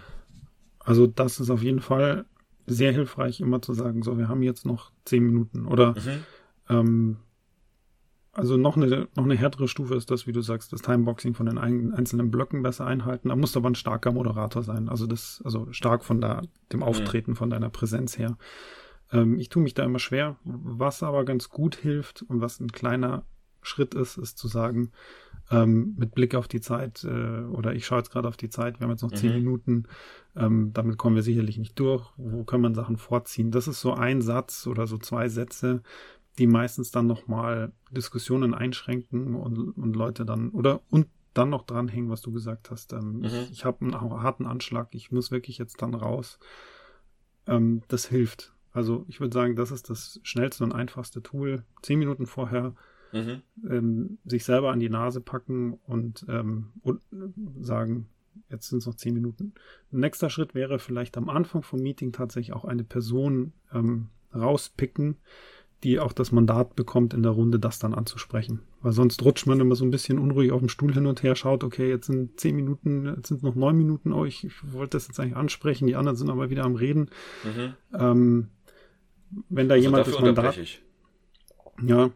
[0.79, 2.25] also das ist auf jeden Fall
[2.65, 5.67] sehr hilfreich, immer zu sagen, so, wir haben jetzt noch zehn Minuten.
[5.67, 6.23] Oder mhm.
[6.69, 7.17] ähm,
[8.33, 11.47] also noch eine, noch eine härtere Stufe ist das, wie du sagst, das Timeboxing von
[11.47, 13.27] den einzelnen Blöcken besser einhalten.
[13.29, 14.87] Da muss aber ein starker Moderator sein.
[14.87, 16.85] Also das, also stark von der, dem mhm.
[16.85, 17.35] Auftreten, mhm.
[17.35, 18.37] von deiner Präsenz her.
[19.11, 20.37] Ähm, ich tue mich da immer schwer.
[20.43, 23.25] Was aber ganz gut hilft und was ein kleiner
[23.61, 24.91] Schritt ist, ist zu sagen,
[25.51, 28.79] ähm, mit Blick auf die Zeit, äh, oder ich schaue jetzt gerade auf die Zeit,
[28.79, 29.37] wir haben jetzt noch zehn mhm.
[29.37, 29.83] Minuten,
[30.35, 32.09] ähm, damit kommen wir sicherlich nicht durch.
[32.17, 33.51] Wo kann man Sachen vorziehen?
[33.51, 35.83] Das ist so ein Satz oder so zwei Sätze,
[36.37, 42.09] die meistens dann nochmal Diskussionen einschränken und, und Leute dann, oder und dann noch dranhängen,
[42.09, 42.93] was du gesagt hast.
[42.93, 43.25] Ähm, mhm.
[43.25, 46.39] Ich, ich habe einen harten Anschlag, ich muss wirklich jetzt dann raus.
[47.47, 48.53] Ähm, das hilft.
[48.73, 51.63] Also ich würde sagen, das ist das schnellste und einfachste Tool.
[51.81, 52.73] Zehn Minuten vorher
[53.11, 53.41] mhm.
[53.69, 57.01] ähm, sich selber an die Nase packen und, ähm, und
[57.59, 58.07] sagen,
[58.49, 59.53] jetzt sind es noch zehn Minuten.
[59.91, 65.17] Nächster Schritt wäre vielleicht am Anfang vom Meeting tatsächlich auch eine Person ähm, rauspicken,
[65.83, 68.61] die auch das Mandat bekommt, in der Runde das dann anzusprechen.
[68.81, 71.35] Weil sonst rutscht man immer so ein bisschen unruhig auf dem Stuhl hin und her,
[71.35, 74.97] schaut, okay, jetzt sind zehn Minuten, jetzt sind noch neun Minuten, oh, ich, ich wollte
[74.97, 77.09] das jetzt eigentlich ansprechen, die anderen sind aber wieder am Reden.
[77.43, 77.73] Mhm.
[77.93, 78.47] Ähm,
[79.49, 80.81] wenn da also jemand das Mandat.
[81.81, 82.11] Ja,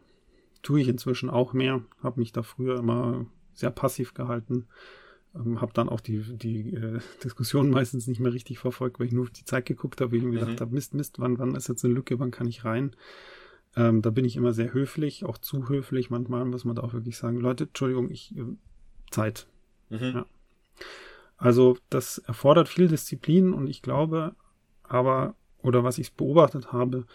[0.61, 1.81] tue ich inzwischen auch mehr.
[2.01, 4.67] Habe mich da früher immer sehr passiv gehalten.
[5.35, 9.13] Ähm, habe dann auch die, die äh, Diskussion meistens nicht mehr richtig verfolgt, weil ich
[9.13, 10.39] nur auf die Zeit geguckt habe, weil ich mir mhm.
[10.39, 12.95] gedacht habe, Mist, Mist, wann, wann ist jetzt eine Lücke, wann kann ich rein?
[13.75, 16.09] Ähm, da bin ich immer sehr höflich, auch zu höflich.
[16.09, 18.43] Manchmal muss man da auch wirklich sagen, Leute, Entschuldigung, ich äh,
[19.11, 19.47] Zeit.
[19.89, 19.99] Mhm.
[19.99, 20.25] Ja.
[21.37, 24.35] Also das erfordert viel Disziplin und ich glaube,
[24.83, 27.05] aber, oder was ich beobachtet habe,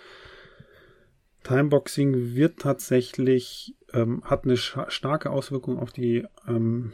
[1.44, 6.92] Timeboxing wird tatsächlich, ähm, hat eine starke Auswirkung auf die, ähm,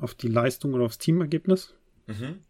[0.00, 1.74] auf die Leistung oder aufs Teamergebnis.
[2.06, 2.40] Mhm.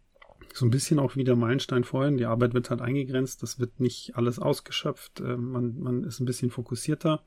[0.53, 2.17] So ein bisschen auch wie der Meilenstein vorhin.
[2.17, 3.43] Die Arbeit wird halt eingegrenzt.
[3.43, 5.21] Das wird nicht alles ausgeschöpft.
[5.21, 7.23] Äh, man, man ist ein bisschen fokussierter.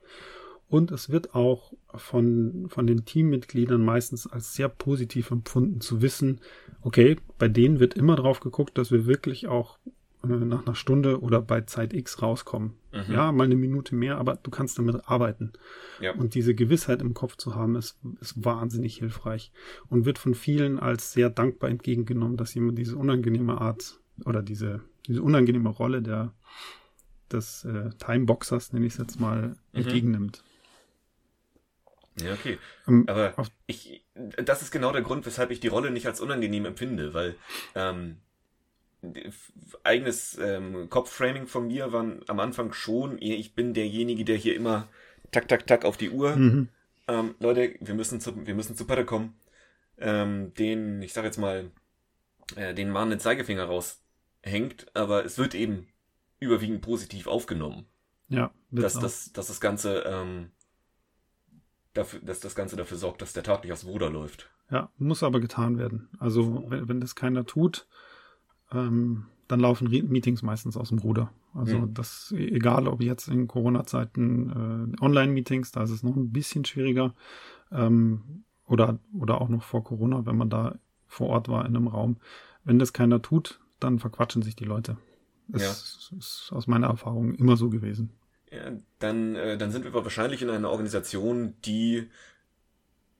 [0.68, 6.40] Und es wird auch von, von den Teammitgliedern meistens als sehr positiv empfunden zu wissen,
[6.82, 9.78] okay, bei denen wird immer drauf geguckt, dass wir wirklich auch
[10.26, 12.74] nach einer Stunde oder bei Zeit X rauskommen.
[12.92, 13.12] Mhm.
[13.12, 15.52] Ja, mal eine Minute mehr, aber du kannst damit arbeiten.
[16.00, 16.12] Ja.
[16.14, 19.52] Und diese Gewissheit im Kopf zu haben, ist, ist wahnsinnig hilfreich
[19.88, 24.80] und wird von vielen als sehr dankbar entgegengenommen, dass jemand diese unangenehme Art oder diese,
[25.06, 26.32] diese unangenehme Rolle der,
[27.30, 29.56] des äh, Timeboxers, nenne ich es jetzt mal, mhm.
[29.72, 30.42] entgegennimmt.
[32.20, 32.58] Ja, okay.
[32.88, 33.34] Ähm, Aber
[33.66, 37.36] ich, das ist genau der Grund, weshalb ich die Rolle nicht als unangenehm empfinde, weil
[37.74, 38.18] ähm,
[39.84, 44.88] eigenes ähm, Kopfframing von mir war am Anfang schon, ich bin derjenige, der hier immer
[45.30, 46.36] tak, tak, tak auf die Uhr.
[46.36, 46.68] Mhm.
[47.08, 49.34] Ähm, Leute, wir müssen zu, wir müssen zu Patte kommen.
[49.98, 51.70] Ähm, den, ich sag jetzt mal,
[52.56, 55.88] äh, den Mann den Zeigefinger raushängt, aber es wird eben
[56.38, 57.86] überwiegend positiv aufgenommen.
[58.28, 60.50] Ja, dass, das, dass das Ganze ähm,
[61.94, 64.50] dafür, dass das Ganze dafür sorgt, dass der Tag nicht aufs Ruder läuft.
[64.70, 66.08] Ja, muss aber getan werden.
[66.18, 67.86] Also wenn, wenn das keiner tut,
[68.72, 71.32] ähm, dann laufen Meetings meistens aus dem Ruder.
[71.54, 71.94] Also mhm.
[71.94, 77.14] das, egal ob jetzt in Corona-Zeiten äh, Online-Meetings, da ist es noch ein bisschen schwieriger.
[77.70, 81.86] Ähm, oder, oder auch noch vor Corona, wenn man da vor Ort war in einem
[81.86, 82.16] Raum.
[82.64, 84.96] Wenn das keiner tut, dann verquatschen sich die Leute.
[85.48, 86.18] Das ja.
[86.18, 88.10] ist aus meiner Erfahrung immer so gewesen.
[88.50, 92.08] Ja, dann, äh, dann sind wir wahrscheinlich in einer Organisation, die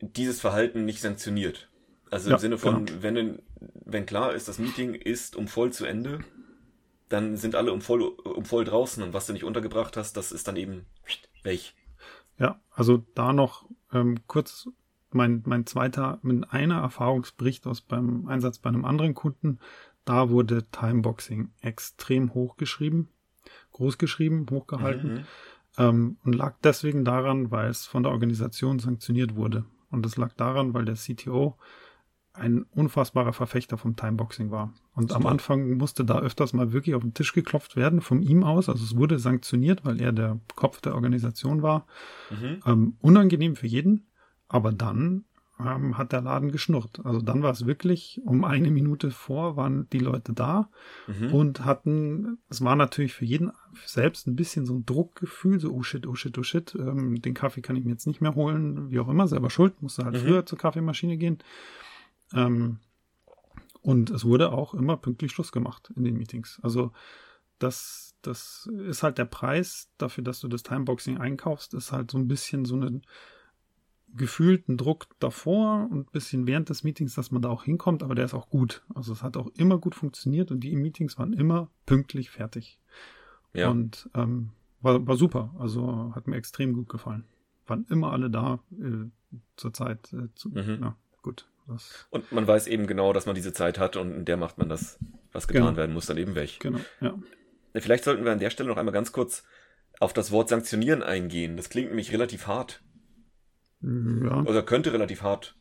[0.00, 1.70] dieses Verhalten nicht sanktioniert.
[2.10, 3.02] Also ja, im Sinne von, genau.
[3.02, 3.42] wenn,
[3.84, 6.20] wenn klar ist, das Meeting ist um voll zu Ende,
[7.08, 10.32] dann sind alle um voll, um voll draußen und was du nicht untergebracht hast, das
[10.32, 10.86] ist dann eben
[11.42, 11.74] weg.
[12.38, 14.68] Ja, also da noch ähm, kurz
[15.10, 19.58] mein, mein zweiter, mit einer Erfahrungsbericht aus beim Einsatz bei einem anderen Kunden.
[20.04, 23.08] Da wurde Timeboxing extrem hochgeschrieben
[23.76, 25.14] groß geschrieben, hochgehalten.
[25.14, 25.24] Mhm.
[25.78, 29.64] Ähm, und lag deswegen daran, weil es von der Organisation sanktioniert wurde.
[29.90, 31.56] Und es lag daran, weil der CTO
[32.36, 34.72] ein unfassbarer Verfechter vom Timeboxing war.
[34.94, 38.44] Und am Anfang musste da öfters mal wirklich auf den Tisch geklopft werden, von ihm
[38.44, 38.68] aus.
[38.68, 41.86] Also es wurde sanktioniert, weil er der Kopf der Organisation war.
[42.30, 42.62] Mhm.
[42.66, 44.06] Ähm, unangenehm für jeden.
[44.48, 45.24] Aber dann
[45.58, 47.00] ähm, hat der Laden geschnurrt.
[47.04, 50.68] Also dann war es wirklich, um eine Minute vor waren die Leute da
[51.06, 51.32] mhm.
[51.32, 53.52] und hatten, es war natürlich für jeden
[53.84, 57.34] selbst ein bisschen so ein Druckgefühl, so oh shit, oh shit, oh shit, ähm, den
[57.34, 60.16] Kaffee kann ich mir jetzt nicht mehr holen, wie auch immer, selber schuld, musste halt
[60.16, 60.26] mhm.
[60.26, 61.38] früher zur Kaffeemaschine gehen.
[62.32, 62.78] Ähm,
[63.82, 66.58] und es wurde auch immer pünktlich Schluss gemacht in den Meetings.
[66.62, 66.92] Also
[67.58, 72.18] das, das ist halt der Preis dafür, dass du das Timeboxing einkaufst, ist halt so
[72.18, 73.00] ein bisschen so eine
[74.14, 78.14] gefühlten Druck davor und ein bisschen während des Meetings, dass man da auch hinkommt, aber
[78.14, 78.82] der ist auch gut.
[78.94, 82.80] Also es hat auch immer gut funktioniert und die Meetings waren immer pünktlich fertig.
[83.52, 83.70] Ja.
[83.70, 85.54] Und ähm, war, war super.
[85.58, 87.24] Also hat mir extrem gut gefallen.
[87.66, 89.08] Waren immer alle da äh,
[89.56, 90.12] zur Zeit.
[90.12, 90.78] Äh, zu, mhm.
[90.80, 91.46] Ja, gut.
[92.10, 94.68] Und man weiß eben genau, dass man diese Zeit hat und in der macht man
[94.68, 94.98] das,
[95.32, 95.76] was getan genau.
[95.76, 96.58] werden muss, dann eben weg.
[96.60, 97.18] Genau, ja.
[97.74, 99.44] Vielleicht sollten wir an der Stelle noch einmal ganz kurz
[99.98, 101.56] auf das Wort sanktionieren eingehen.
[101.56, 102.82] Das klingt nämlich relativ hart.
[103.82, 104.42] Ja.
[104.42, 105.56] Oder könnte relativ hart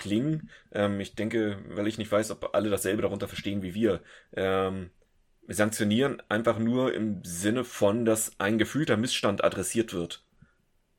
[0.00, 0.50] klingen.
[0.72, 4.00] Ähm, ich denke, weil ich nicht weiß, ob alle dasselbe darunter verstehen wie wir.
[4.32, 4.90] Ähm,
[5.48, 10.24] sanktionieren einfach nur im Sinne von, dass ein gefühlter Missstand adressiert wird.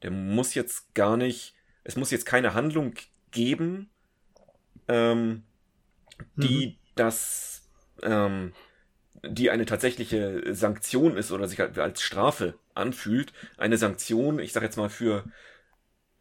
[0.02, 2.94] Der muss jetzt gar nicht, es muss jetzt keine Handlung
[3.32, 3.90] geben,
[4.88, 5.44] ähm,
[6.36, 6.74] die mhm.
[6.96, 7.68] das,
[8.02, 8.54] ähm,
[9.26, 13.34] die eine tatsächliche Sanktion ist oder sich halt als Strafe anfühlt.
[13.58, 15.24] Eine Sanktion, ich sag jetzt mal für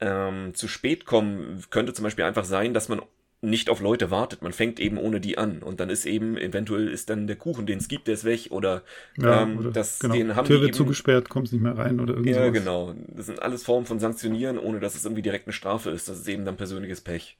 [0.00, 3.02] ähm, zu spät kommen könnte zum Beispiel einfach sein, dass man
[3.44, 4.40] nicht auf Leute wartet.
[4.40, 7.66] Man fängt eben ohne die an und dann ist eben eventuell ist dann der Kuchen,
[7.66, 8.82] den es gibt, der ist weg oder,
[9.18, 10.14] ja, ähm, oder das, genau.
[10.14, 12.36] den haben Tür wird eben, zugesperrt, kommst nicht mehr rein oder irgendwas.
[12.36, 12.94] Ja, genau.
[13.08, 16.08] Das sind alles Formen von Sanktionieren, ohne dass es irgendwie direkt eine Strafe ist.
[16.08, 17.36] Das ist eben dann persönliches Pech.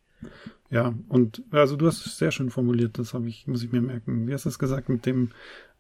[0.71, 3.83] Ja, und also du hast es sehr schön formuliert, das habe ich, muss ich mir
[3.83, 4.27] merken.
[4.27, 5.31] Wie hast du es gesagt mit dem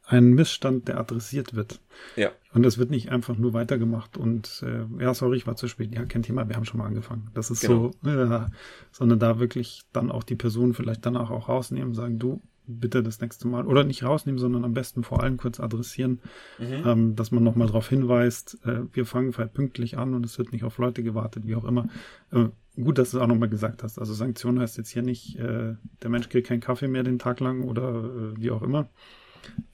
[0.04, 1.80] ein Missstand, der adressiert wird.
[2.16, 2.30] Ja.
[2.52, 5.94] Und es wird nicht einfach nur weitergemacht und äh, ja, sorry, ich war zu spät.
[5.94, 7.30] Ja, kein Thema, wir haben schon mal angefangen.
[7.34, 7.92] Das ist Genau.
[8.02, 8.50] so, ja,
[8.90, 13.20] sondern da wirklich dann auch die Person vielleicht danach auch rausnehmen sagen, du, bitte das
[13.20, 13.66] nächste Mal.
[13.66, 16.20] Oder nicht rausnehmen, sondern am besten vor allem kurz adressieren,
[16.58, 16.82] Mhm.
[16.86, 20.52] ähm, dass man nochmal darauf hinweist, äh, wir fangen vielleicht pünktlich an und es wird
[20.52, 21.88] nicht auf Leute gewartet, wie auch immer.
[22.30, 22.46] Äh,
[22.76, 23.98] gut, dass du es auch nochmal gesagt hast.
[23.98, 27.40] Also Sanktion heißt jetzt hier nicht, äh, der Mensch kriegt keinen Kaffee mehr den Tag
[27.40, 28.88] lang oder äh, wie auch immer.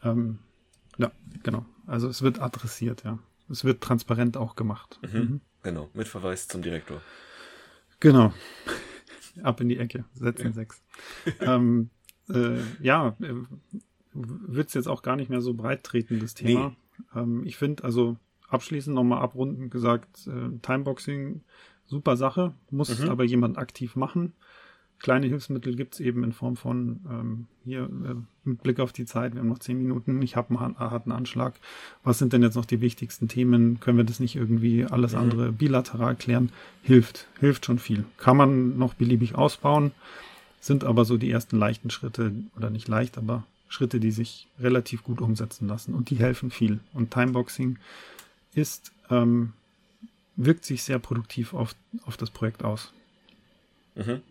[0.02, 0.38] Ähm,
[0.96, 1.64] ja, genau.
[1.86, 3.18] Also es wird adressiert, ja.
[3.50, 4.98] Es wird transparent auch gemacht.
[5.12, 5.40] Mhm.
[5.62, 7.00] Genau, mit Verweis zum Direktor.
[8.00, 8.32] Genau.
[9.42, 10.04] Ab in die Ecke.
[10.14, 10.82] Setzen sechs.
[11.40, 11.90] ähm,
[12.32, 13.34] äh, ja, äh,
[14.14, 16.74] wird es jetzt auch gar nicht mehr so breit treten, das Thema.
[17.14, 18.16] Ähm, ich finde, also
[18.48, 21.42] abschließend nochmal abrundend gesagt, äh, Timeboxing,
[21.86, 23.10] super Sache, muss Mhm.
[23.10, 24.32] aber jemand aktiv machen.
[25.00, 29.34] Kleine Hilfsmittel gibt's eben in Form von ähm, hier äh, mit Blick auf die Zeit,
[29.34, 31.54] wir haben noch zehn Minuten, ich habe einen han- harten Anschlag.
[32.02, 33.78] Was sind denn jetzt noch die wichtigsten Themen?
[33.78, 35.18] Können wir das nicht irgendwie alles Mhm.
[35.20, 36.50] andere bilateral klären?
[36.82, 38.06] Hilft, hilft schon viel.
[38.16, 39.92] Kann man noch beliebig ausbauen,
[40.60, 45.04] sind aber so die ersten leichten Schritte, oder nicht leicht, aber Schritte, die sich relativ
[45.04, 46.80] gut umsetzen lassen und die helfen viel.
[46.94, 47.78] Und Timeboxing
[48.54, 49.52] ist, ähm,
[50.36, 52.92] wirkt sich sehr produktiv auf, auf das Projekt aus.
[53.94, 54.22] Mhm.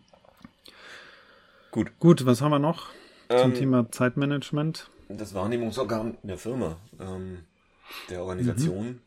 [1.70, 1.90] Gut.
[1.98, 2.88] Gut, was haben wir noch
[3.28, 4.90] zum Ähm, Thema Zeitmanagement?
[5.08, 7.38] das Wahrnehmungsorgan der Firma, ähm,
[8.10, 9.00] der Organisation.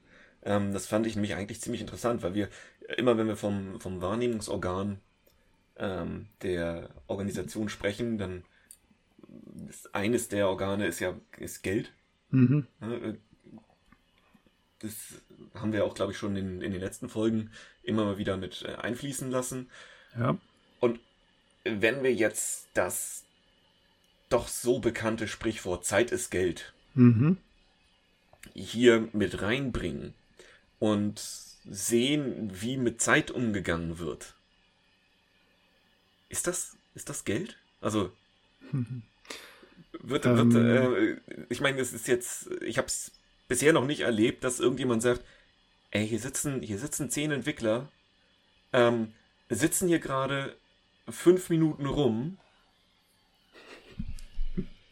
[0.44, 2.50] Ähm, das fand ich nämlich eigentlich ziemlich interessant, weil wir
[2.98, 5.00] immer, wenn wir vom, vom Wahrnehmungsorgan
[5.82, 8.44] ähm, der Organisation sprechen, dann
[9.68, 11.92] ist eines der Organe ist ja ist Geld.
[12.30, 12.68] Mhm.
[12.80, 13.16] Äh,
[14.80, 14.94] Das
[15.54, 17.52] haben wir auch, glaube ich, schon in, in den letzten Folgen
[17.84, 19.70] immer mal wieder mit äh, einfließen lassen.
[20.18, 20.38] Ja.
[20.80, 21.00] Und
[21.64, 23.24] wenn wir jetzt das
[24.30, 27.38] doch so bekannte Sprichwort Zeit ist Geld Mhm.
[28.54, 30.14] hier mit reinbringen
[30.80, 31.20] und
[31.70, 34.36] sehen, wie mit Zeit umgegangen wird.
[36.32, 37.58] Ist das, ist das Geld?
[37.82, 38.12] Also
[40.02, 40.54] wird, Ähm.
[40.54, 43.12] wird äh, ich meine, es ist jetzt, ich habe es
[43.48, 45.22] bisher noch nicht erlebt, dass irgendjemand sagt,
[45.92, 47.90] ey, hier sitzen, hier sitzen zehn Entwickler,
[48.72, 49.14] ähm,
[49.50, 50.56] sitzen hier gerade
[51.10, 52.38] fünf Minuten rum.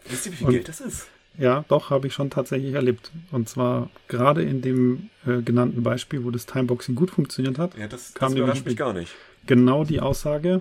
[0.09, 1.07] Wisst ihr, wie viel Und- Geld das ist?
[1.37, 3.11] Ja, doch, habe ich schon tatsächlich erlebt.
[3.31, 7.87] Und zwar gerade in dem äh, genannten Beispiel, wo das Timeboxing gut funktioniert hat, Ja,
[7.87, 9.13] das, Kam das überrascht mich gar nicht.
[9.45, 10.59] genau die Aussage,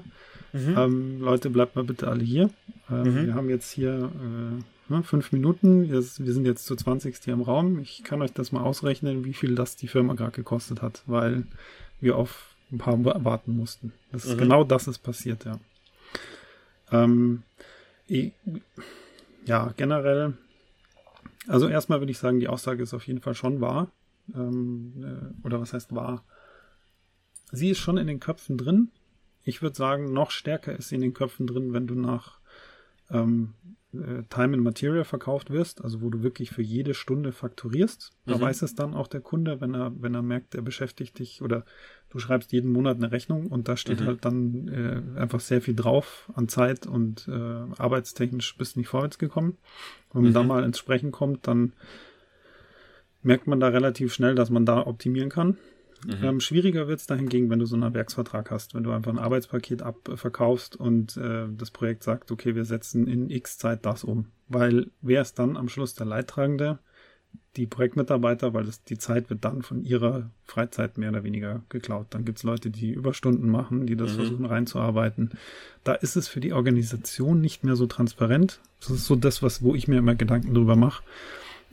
[0.52, 0.74] Mhm.
[0.76, 2.50] ähm, Leute, bleibt mal bitte alle hier.
[2.90, 3.26] Ähm, Mhm.
[3.26, 7.42] Wir haben jetzt hier äh, ne, fünf Minuten, wir sind jetzt zu 20 hier im
[7.42, 7.80] Raum.
[7.80, 11.44] Ich kann euch das mal ausrechnen, wie viel das die Firma gerade gekostet hat, weil
[12.00, 13.92] wir auf ein paar warten mussten.
[14.12, 14.38] Das ist Mhm.
[14.38, 15.58] genau das ist passiert, ja.
[16.90, 17.42] Ähm,
[18.06, 18.32] ich,
[19.44, 20.34] ja, generell,
[21.46, 23.90] also erstmal würde ich sagen, die Aussage ist auf jeden Fall schon wahr.
[24.34, 24.92] Ähm,
[25.42, 26.24] äh, oder was heißt wahr?
[27.50, 28.90] Sie ist schon in den Köpfen drin.
[29.44, 32.38] Ich würde sagen, noch stärker ist sie in den Köpfen drin, wenn du nach
[33.10, 33.54] ähm,
[33.94, 38.12] äh, Time and Material verkauft wirst, also wo du wirklich für jede Stunde fakturierst.
[38.26, 38.40] Da Mhm.
[38.42, 41.64] weiß es dann auch der Kunde, wenn er, wenn er merkt, er beschäftigt dich oder
[42.10, 44.06] du schreibst jeden Monat eine Rechnung und da steht Mhm.
[44.06, 48.88] halt dann äh, einfach sehr viel drauf an Zeit und äh, arbeitstechnisch bist du nicht
[48.88, 49.56] vorwärts gekommen.
[50.12, 50.34] Wenn man Mhm.
[50.34, 51.72] da mal ins Sprechen kommt, dann
[53.22, 55.56] merkt man da relativ schnell, dass man da optimieren kann.
[56.06, 56.24] Mhm.
[56.24, 59.18] Ähm, schwieriger wird es dahingegen, wenn du so einen Werksvertrag hast, wenn du einfach ein
[59.18, 64.26] Arbeitspaket abverkaufst und äh, das Projekt sagt, okay, wir setzen in X Zeit das um.
[64.48, 66.78] Weil wer ist dann am Schluss der Leidtragende?
[67.56, 72.06] Die Projektmitarbeiter, weil das, die Zeit wird dann von ihrer Freizeit mehr oder weniger geklaut.
[72.10, 74.16] Dann gibt es Leute, die Überstunden machen, die das Mhm.
[74.16, 75.32] versuchen reinzuarbeiten.
[75.84, 78.60] Da ist es für die Organisation nicht mehr so transparent.
[78.80, 81.02] Das ist so das, was, wo ich mir immer Gedanken drüber mache.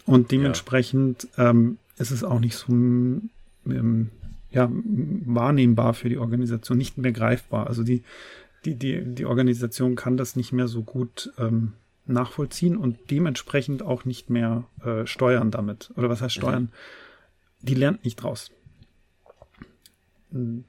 [0.05, 2.73] Und dementsprechend ähm, ist es auch nicht so
[3.65, 4.09] ähm,
[4.51, 7.67] ja, wahrnehmbar für die Organisation, nicht mehr greifbar.
[7.67, 8.03] Also die,
[8.63, 11.73] die, die, die Organisation kann das nicht mehr so gut ähm,
[12.05, 15.91] nachvollziehen und dementsprechend auch nicht mehr äh, steuern damit.
[15.97, 16.71] Oder was heißt steuern?
[17.61, 18.51] Die lernt nicht draus.
[20.31, 20.63] Hm.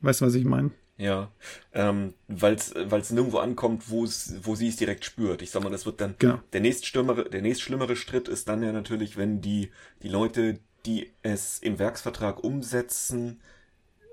[0.00, 0.70] Weißt du, was ich meine?
[0.98, 1.32] Ja,
[1.72, 2.74] ähm, weil es
[3.10, 5.42] nirgendwo ankommt, wo sie es direkt spürt.
[5.42, 6.38] Ich sag mal, das wird dann Genau.
[6.52, 9.70] der nächstschlimmere, der nächstschlimmere Schritt ist dann ja natürlich, wenn die
[10.02, 13.40] die Leute, die es im Werksvertrag umsetzen,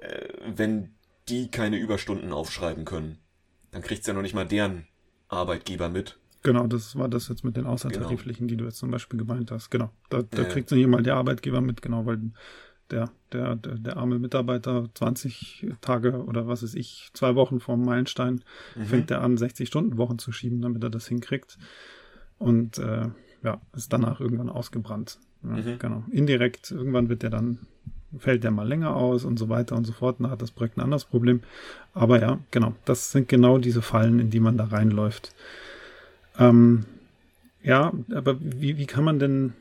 [0.02, 0.96] äh, wenn
[1.30, 3.20] die keine Überstunden aufschreiben können,
[3.72, 4.88] dann kriegt's ja noch nicht mal deren
[5.28, 6.20] Arbeitgeber mit.
[6.42, 9.70] Genau, das war das jetzt mit den außertariflichen, die du jetzt zum Beispiel gemeint hast.
[9.72, 9.92] Genau.
[10.10, 12.32] Da, da Ja, kriegt dann hier mal der Arbeitgeber mit, genau, weil
[12.92, 17.84] der, der, der, der arme Mitarbeiter 20 Tage oder was weiß ich, zwei Wochen vorm
[17.84, 18.44] Meilenstein
[18.76, 18.86] Mhm.
[18.86, 21.58] fängt er an, 60-Stunden-Wochen zu schieben, damit er das hinkriegt.
[22.38, 23.10] Und äh,
[23.44, 25.20] ja, ist danach irgendwann ausgebrannt.
[25.44, 25.80] Ja, mhm.
[25.80, 26.04] Genau.
[26.12, 27.60] Indirekt, irgendwann wird der dann,
[28.18, 30.18] fällt der mal länger aus und so weiter und so fort.
[30.20, 31.42] Dann hat das Projekt ein anderes Problem.
[31.94, 35.34] Aber ja, genau, das sind genau diese Fallen, in die man da reinläuft.
[36.38, 36.86] Ähm,
[37.62, 39.54] ja, aber wie, wie kann man denn,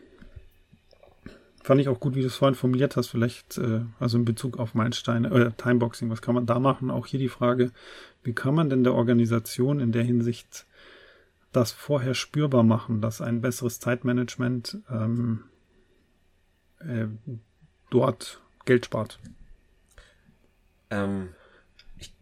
[1.62, 4.58] fand ich auch gut, wie du es vorhin formuliert hast, vielleicht, äh, also in Bezug
[4.58, 6.90] auf Meilensteine, äh, Timeboxing, was kann man da machen?
[6.90, 7.72] Auch hier die Frage,
[8.22, 10.66] wie kann man denn der Organisation in der Hinsicht
[11.52, 15.44] das vorher spürbar machen, dass ein besseres Zeitmanagement ähm,
[16.80, 17.06] äh,
[17.90, 19.18] dort Geld spart?
[20.90, 21.34] Ähm,
[21.98, 22.14] ich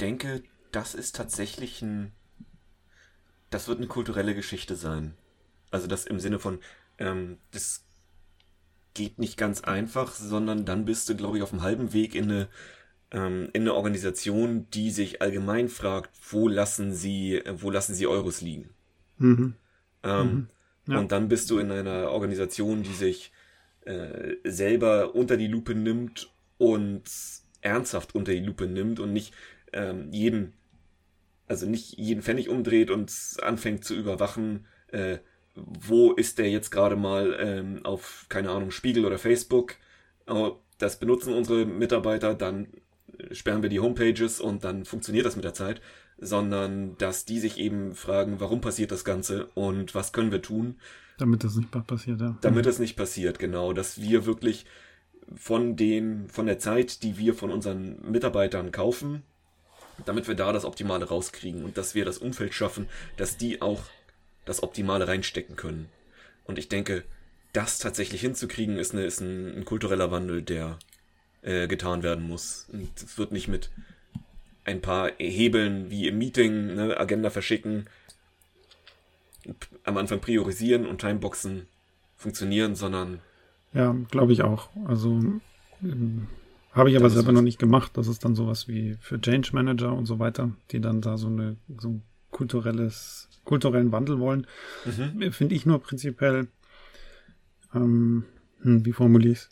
[0.00, 0.42] denke,
[0.72, 2.12] das ist tatsächlich ein,
[3.50, 5.14] das wird eine kulturelle Geschichte sein.
[5.70, 6.58] Also das im Sinne von,
[6.98, 7.84] ähm, das
[8.94, 12.24] geht nicht ganz einfach, sondern dann bist du, glaube ich, auf dem halben Weg in
[12.24, 12.48] eine
[13.12, 18.40] ähm, in eine Organisation, die sich allgemein fragt, wo lassen sie, wo lassen sie Euros
[18.40, 18.70] liegen?
[19.18, 19.54] Mhm.
[20.02, 20.48] Ähm,
[20.86, 20.92] mhm.
[20.92, 20.98] Ja.
[20.98, 23.32] Und dann bist du in einer Organisation, die sich
[23.84, 27.02] äh, selber unter die Lupe nimmt und
[27.60, 29.34] ernsthaft unter die Lupe nimmt und nicht
[29.72, 30.54] ähm, jeden,
[31.46, 33.12] also nicht jeden Pfennig umdreht und
[33.42, 35.18] anfängt zu überwachen, äh,
[35.54, 39.76] wo ist der jetzt gerade mal ähm, auf, keine Ahnung, Spiegel oder Facebook.
[40.26, 42.68] Oh, das benutzen unsere Mitarbeiter, dann
[43.32, 45.80] sperren wir die Homepages und dann funktioniert das mit der Zeit,
[46.18, 50.78] sondern dass die sich eben fragen, warum passiert das Ganze und was können wir tun.
[51.20, 52.36] Damit das nicht passiert, ja.
[52.40, 53.72] Damit es nicht passiert, genau.
[53.72, 54.66] Dass wir wirklich
[55.36, 59.22] von den, von der Zeit, die wir von unseren Mitarbeitern kaufen,
[60.04, 63.82] damit wir da das Optimale rauskriegen und dass wir das Umfeld schaffen, dass die auch
[64.44, 65.88] das Optimale reinstecken können.
[66.44, 67.04] Und ich denke,
[67.52, 70.78] das tatsächlich hinzukriegen, ist, eine, ist ein, ein kultureller Wandel, der
[71.42, 72.68] äh, getan werden muss.
[72.96, 73.70] Es wird nicht mit
[74.64, 77.86] ein paar Hebeln wie im Meeting, ne, Agenda verschicken,
[79.84, 81.66] am Anfang priorisieren und Timeboxen
[82.16, 83.20] funktionieren, sondern.
[83.72, 84.68] Ja, glaube ich auch.
[84.86, 85.20] Also
[85.82, 86.26] ähm,
[86.72, 87.92] habe ich aber selber noch nicht gemacht.
[87.94, 91.28] Das ist dann sowas wie für Change Manager und so weiter, die dann da so
[91.28, 94.46] eine so ein kulturelles, kulturellen Wandel wollen.
[94.84, 95.32] Mhm.
[95.32, 96.48] Finde ich nur prinzipiell,
[97.74, 98.24] ähm,
[98.60, 99.48] hm, wie formuliere ich es?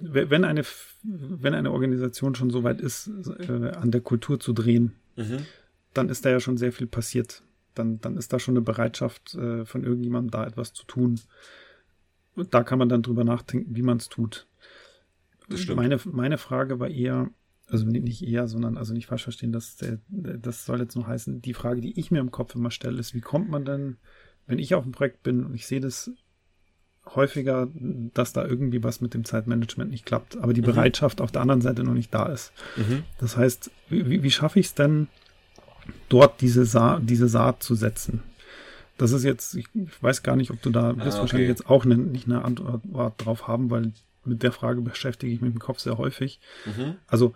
[0.00, 0.62] wenn eine,
[1.02, 5.46] wenn eine Organisation schon so weit ist, äh, an der Kultur zu drehen, mhm.
[5.94, 7.42] Dann ist da ja schon sehr viel passiert.
[7.74, 11.20] Dann, dann ist da schon eine Bereitschaft äh, von irgendjemandem da etwas zu tun.
[12.36, 14.46] Und da kann man dann drüber nachdenken, wie man es tut.
[15.74, 17.30] Meine, meine Frage war eher,
[17.66, 21.42] also nicht eher, sondern also nicht falsch verstehen, dass der, das soll jetzt nur heißen,
[21.42, 23.96] die Frage, die ich mir im Kopf immer stelle, ist, wie kommt man denn,
[24.46, 26.10] wenn ich auf dem Projekt bin und ich sehe das
[27.06, 27.68] häufiger,
[28.14, 30.66] dass da irgendwie was mit dem Zeitmanagement nicht klappt, aber die mhm.
[30.66, 32.52] Bereitschaft auf der anderen Seite noch nicht da ist.
[32.76, 33.02] Mhm.
[33.18, 35.08] Das heißt, wie, wie schaffe ich es denn,
[36.08, 38.22] dort diese, Sa diese Saat zu setzen?
[38.96, 39.66] Das ist jetzt, ich
[40.00, 41.18] weiß gar nicht, ob du da wirst ah, okay.
[41.20, 43.92] wahrscheinlich jetzt auch ne, nicht eine Antwort drauf haben, weil
[44.24, 46.40] mit der Frage beschäftige ich mich im Kopf sehr häufig.
[46.64, 46.96] Mhm.
[47.06, 47.34] Also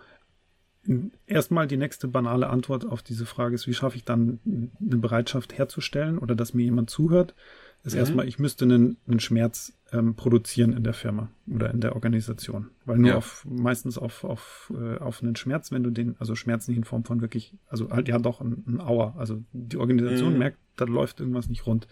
[1.27, 5.57] erstmal die nächste banale Antwort auf diese Frage ist, wie schaffe ich dann eine Bereitschaft
[5.57, 7.35] herzustellen oder dass mir jemand zuhört?
[7.83, 7.99] Ist mhm.
[7.99, 12.69] erstmal, ich müsste einen, einen Schmerz ähm, produzieren in der Firma oder in der Organisation.
[12.85, 13.17] Weil nur ja.
[13.17, 16.83] auf, meistens auf, auf, äh, auf einen Schmerz, wenn du den, also Schmerz nicht in
[16.83, 19.15] Form von wirklich, also halt ja doch ein, ein Auer.
[19.17, 20.39] Also die Organisation mhm.
[20.39, 21.87] merkt, da läuft irgendwas nicht rund.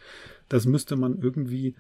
[0.50, 1.76] Das müsste man irgendwie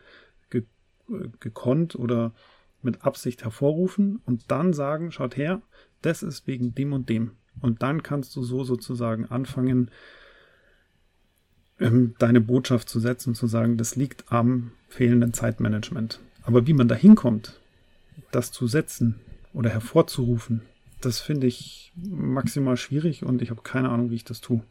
[0.49, 0.63] ge,
[1.09, 2.33] äh, gekonnt oder
[2.81, 5.61] mit Absicht hervorrufen und dann sagen, schaut her,
[6.01, 7.31] das ist wegen dem und dem.
[7.59, 9.91] Und dann kannst du so sozusagen anfangen,
[11.79, 16.19] ähm, deine Botschaft zu setzen und zu sagen, das liegt am fehlenden Zeitmanagement.
[16.43, 17.59] Aber wie man da hinkommt,
[18.31, 19.19] das zu setzen
[19.53, 20.61] oder hervorzurufen,
[21.01, 24.61] das finde ich maximal schwierig und ich habe keine Ahnung, wie ich das tue.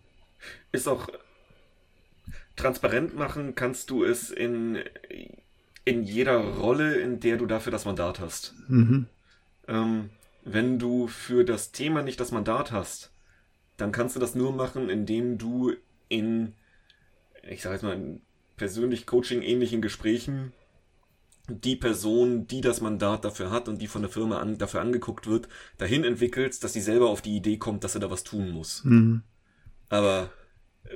[0.72, 1.08] Ist auch
[2.56, 4.78] transparent machen, kannst du es in,
[5.84, 8.54] in jeder Rolle, in der du dafür das Mandat hast.
[8.68, 9.06] Mhm.
[9.68, 10.10] Ähm,
[10.44, 13.10] wenn du für das Thema nicht das Mandat hast,
[13.76, 15.74] dann kannst du das nur machen, indem du
[16.08, 16.54] in
[17.48, 18.20] ich sage jetzt mal, in
[18.56, 20.52] persönlich Coaching-ähnlichen Gesprächen
[21.48, 25.28] die Person, die das Mandat dafür hat und die von der Firma an, dafür angeguckt
[25.28, 28.50] wird, dahin entwickelst, dass sie selber auf die Idee kommt, dass sie da was tun
[28.50, 28.82] muss.
[28.84, 29.22] Mhm.
[29.88, 30.30] Aber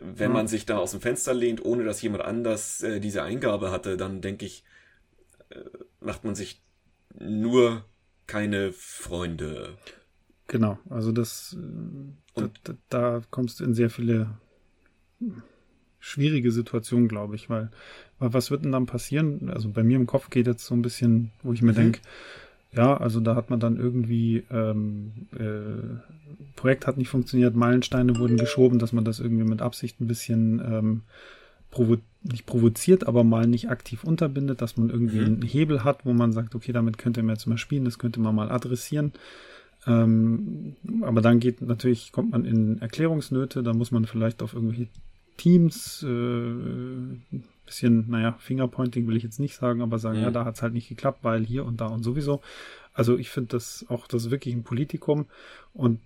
[0.00, 3.70] wenn man sich da aus dem Fenster lehnt, ohne dass jemand anders äh, diese Eingabe
[3.70, 4.64] hatte, dann denke ich,
[5.50, 5.60] äh,
[6.00, 6.62] macht man sich
[7.18, 7.84] nur
[8.26, 9.76] keine Freunde.
[10.46, 11.56] Genau, also das,
[12.36, 14.36] äh, da, da kommst du in sehr viele
[16.00, 17.70] schwierige Situation, glaube ich, weil,
[18.18, 19.50] weil was wird denn dann passieren?
[19.50, 21.76] Also bei mir im Kopf geht jetzt so ein bisschen, wo ich mir mhm.
[21.76, 22.00] denke,
[22.72, 28.36] ja, also da hat man dann irgendwie, ähm, äh, Projekt hat nicht funktioniert, Meilensteine wurden
[28.36, 31.02] geschoben, dass man das irgendwie mit Absicht ein bisschen ähm,
[31.70, 35.24] provo nicht provoziert, aber mal nicht aktiv unterbindet, dass man irgendwie mhm.
[35.24, 38.20] einen Hebel hat, wo man sagt, okay, damit könnte man jetzt mal spielen, das könnte
[38.20, 39.12] man mal adressieren.
[39.86, 44.88] Ähm, aber dann geht natürlich, kommt man in Erklärungsnöte, da muss man vielleicht auf irgendwelche
[45.36, 50.24] Teams, äh, bisschen, naja, Fingerpointing will ich jetzt nicht sagen, aber sagen, mhm.
[50.24, 52.40] ja, da hat es halt nicht geklappt, weil hier und da und sowieso.
[52.92, 55.26] Also ich finde das auch, das ist wirklich ein Politikum
[55.72, 56.00] und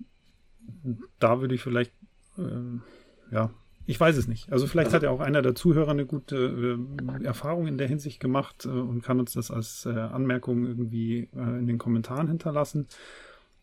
[1.18, 1.92] da würde ich vielleicht,
[2.38, 3.50] äh, ja,
[3.86, 4.52] ich weiß es nicht.
[4.52, 6.78] Also vielleicht also, hat ja auch einer der Zuhörer eine gute
[7.18, 11.28] äh, Erfahrung in der Hinsicht gemacht äh, und kann uns das als äh, Anmerkung irgendwie
[11.34, 12.86] äh, in den Kommentaren hinterlassen.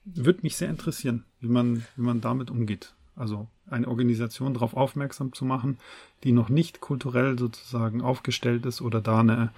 [0.06, 2.96] Würde mich sehr interessieren, wie man, wie man damit umgeht.
[3.16, 5.78] Also eine Organisation darauf aufmerksam zu machen,
[6.24, 9.52] die noch nicht kulturell sozusagen aufgestellt ist oder da eine,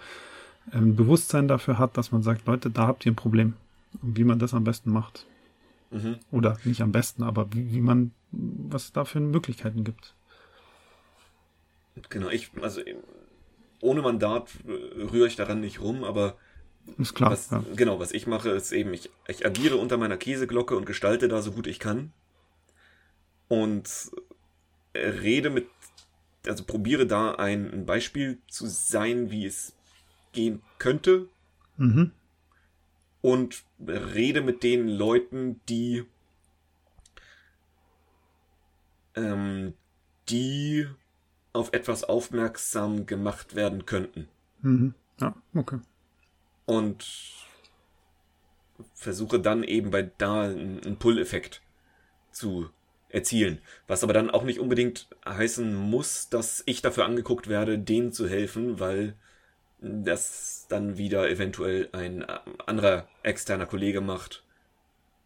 [0.71, 3.53] ein Bewusstsein dafür hat, dass man sagt, Leute, da habt ihr ein Problem.
[4.01, 5.27] Und wie man das am besten macht.
[5.91, 6.17] Mhm.
[6.31, 10.15] Oder nicht am besten, aber wie, wie man, was es da für Möglichkeiten gibt.
[12.09, 12.81] Genau, ich, also
[13.81, 16.35] ohne Mandat rühre ich daran nicht rum, aber
[16.97, 17.31] ist klar.
[17.31, 17.63] Was, ja.
[17.75, 21.41] Genau, was ich mache, ist eben, ich, ich agiere unter meiner Käseglocke und gestalte da
[21.41, 22.11] so gut ich kann.
[23.53, 24.09] Und
[24.95, 25.67] rede mit,
[26.47, 29.75] also probiere da ein, Beispiel zu sein, wie es
[30.31, 31.29] gehen könnte.
[31.77, 32.13] Mhm.
[33.21, 36.03] Und rede mit den Leuten, die,
[39.13, 39.75] ähm,
[40.29, 40.87] die
[41.53, 44.29] auf etwas aufmerksam gemacht werden könnten.
[44.63, 44.95] Mhm.
[45.21, 45.79] Ja, okay.
[46.65, 47.05] Und
[48.95, 51.61] versuche dann eben bei da einen Pull-Effekt
[52.31, 52.71] zu
[53.13, 53.59] erzielen.
[53.87, 58.27] Was aber dann auch nicht unbedingt heißen muss, dass ich dafür angeguckt werde, denen zu
[58.27, 59.15] helfen, weil
[59.79, 62.25] das dann wieder eventuell ein
[62.65, 64.43] anderer externer Kollege macht,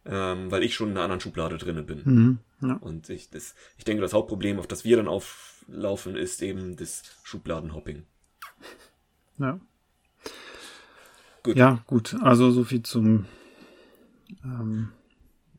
[0.04, 2.02] ähm, weil ich schon in einer anderen Schublade drinne bin.
[2.04, 2.74] Mhm, ja.
[2.74, 6.76] Und ich, das, ich denke, das Hauptproblem, auf das wir dann auf laufen, ist eben
[6.76, 8.04] das Schubladenhopping.
[9.38, 9.60] Ja.
[11.42, 11.56] Gut.
[11.56, 12.16] Ja, gut.
[12.20, 13.26] Also so viel zum
[14.44, 14.90] ähm,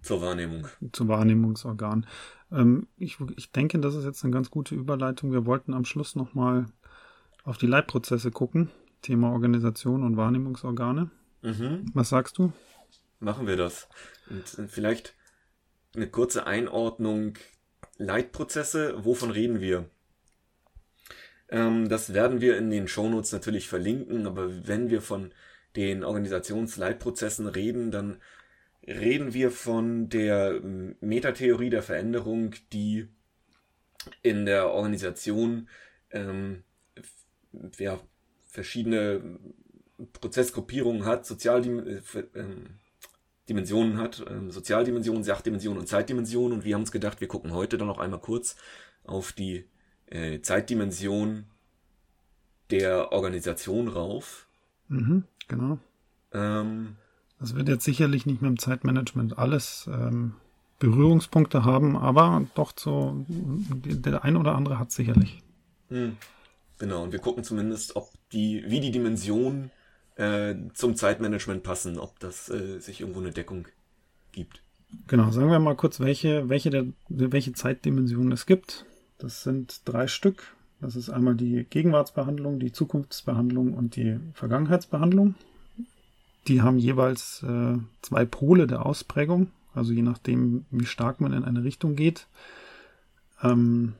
[0.09, 0.67] zur Wahrnehmung.
[0.91, 2.07] Zum Wahrnehmungsorgan.
[2.51, 5.31] Ähm, ich, ich denke, das ist jetzt eine ganz gute Überleitung.
[5.31, 6.65] Wir wollten am Schluss nochmal
[7.43, 8.71] auf die Leitprozesse gucken.
[9.03, 11.11] Thema Organisation und Wahrnehmungsorgane.
[11.43, 11.91] Mhm.
[11.93, 12.51] Was sagst du?
[13.19, 13.87] Machen wir das.
[14.29, 15.13] Und vielleicht
[15.95, 17.35] eine kurze Einordnung.
[17.97, 19.91] Leitprozesse, wovon reden wir?
[21.49, 25.33] Ähm, das werden wir in den Shownotes natürlich verlinken, aber wenn wir von
[25.75, 28.17] den Organisationsleitprozessen reden, dann
[28.89, 30.59] reden wir von der
[30.99, 33.07] Metatheorie der Veränderung, die
[34.23, 35.69] in der Organisation
[36.11, 36.63] ähm,
[37.77, 37.99] ja,
[38.47, 39.39] verschiedene
[40.13, 42.77] Prozessgruppierungen hat, Sozialdimensionen
[43.95, 46.59] äh, hat, ähm, Sozialdimensionen, Sachdimensionen und Zeitdimensionen.
[46.59, 48.55] Und wir haben uns gedacht, wir gucken heute dann noch einmal kurz
[49.03, 49.65] auf die
[50.07, 51.45] äh, Zeitdimension
[52.71, 54.47] der Organisation rauf.
[54.87, 55.79] Mhm, genau.
[56.33, 56.95] Ähm,
[57.39, 60.33] das wird jetzt sicherlich nicht mit dem Zeitmanagement alles ähm,
[60.79, 65.41] Berührungspunkte haben, aber doch so, der ein oder andere hat sicherlich.
[65.89, 66.17] Mhm,
[66.77, 69.71] genau, und wir gucken zumindest, ob die, wie die Dimensionen
[70.15, 73.67] äh, zum Zeitmanagement passen, ob das äh, sich irgendwo eine Deckung
[74.31, 74.61] gibt.
[75.07, 78.85] Genau, sagen wir mal kurz, welche, welche, der, welche Zeitdimensionen es gibt.
[79.17, 80.55] Das sind drei Stück.
[80.81, 85.35] Das ist einmal die Gegenwartsbehandlung, die Zukunftsbehandlung und die Vergangenheitsbehandlung.
[86.49, 91.45] Die haben jeweils äh, zwei Pole der Ausprägung, also je nachdem, wie stark man in
[91.45, 92.27] eine Richtung geht.
[93.43, 93.93] Ähm,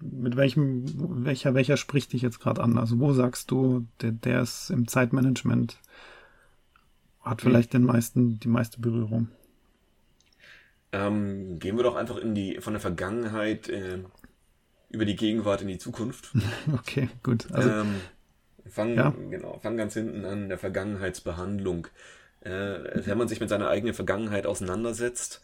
[0.00, 0.84] mit welchem,
[1.24, 2.76] welcher, welcher spricht dich jetzt gerade an?
[2.76, 5.78] Also wo sagst du, der, der ist im Zeitmanagement,
[7.22, 9.28] hat vielleicht den meisten, die meiste Berührung?
[10.90, 14.00] Ähm, gehen wir doch einfach in die von der Vergangenheit äh,
[14.90, 16.32] über die Gegenwart in die Zukunft.
[16.72, 17.50] okay, gut.
[17.52, 17.94] Also, ähm,
[18.68, 19.14] fangen, ja.
[19.30, 21.88] genau, fangen ganz hinten an der Vergangenheitsbehandlung.
[22.40, 25.42] Äh, wenn man sich mit seiner eigenen Vergangenheit auseinandersetzt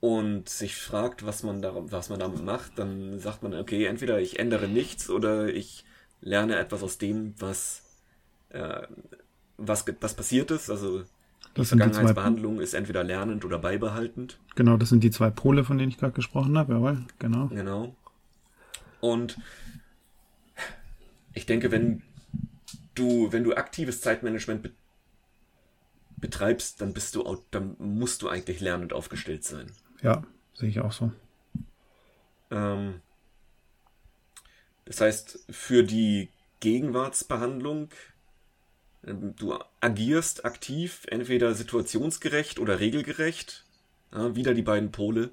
[0.00, 4.20] und sich fragt, was man, da, was man damit macht, dann sagt man, okay, entweder
[4.20, 5.84] ich ändere nichts oder ich
[6.20, 7.82] lerne etwas aus dem, was,
[8.48, 8.82] äh,
[9.58, 10.70] was, was passiert ist.
[10.70, 11.04] Also
[11.56, 14.38] die Vergangenheitsbehandlung ist entweder lernend oder beibehaltend.
[14.54, 17.48] Genau, das sind die zwei Pole, von denen ich gerade gesprochen habe, jawohl, genau.
[17.48, 17.94] Genau.
[19.00, 19.38] Und
[21.40, 22.02] ich denke, wenn
[22.94, 24.70] du, wenn du aktives Zeitmanagement be
[26.18, 29.72] betreibst, dann bist du, dann musst du eigentlich lernend aufgestellt sein.
[30.02, 30.22] Ja,
[30.52, 31.12] sehe ich auch so.
[32.50, 33.00] Ähm,
[34.84, 36.28] das heißt, für die
[36.60, 37.88] Gegenwartsbehandlung
[39.06, 43.64] ähm, du agierst aktiv, entweder situationsgerecht oder regelgerecht.
[44.12, 45.30] Ja, wieder die beiden Pole.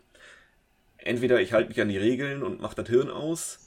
[0.98, 3.60] Entweder ich halte mich an die Regeln und mache das Hirn aus,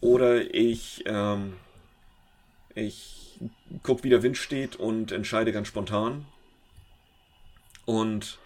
[0.00, 1.54] Oder ich, ähm,
[2.74, 3.38] ich
[3.82, 6.24] guck, wie der Wind steht und entscheide ganz spontan.
[7.84, 8.38] Und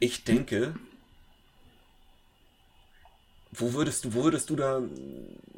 [0.00, 0.74] ich denke,
[3.52, 4.82] wo würdest du, wo würdest du da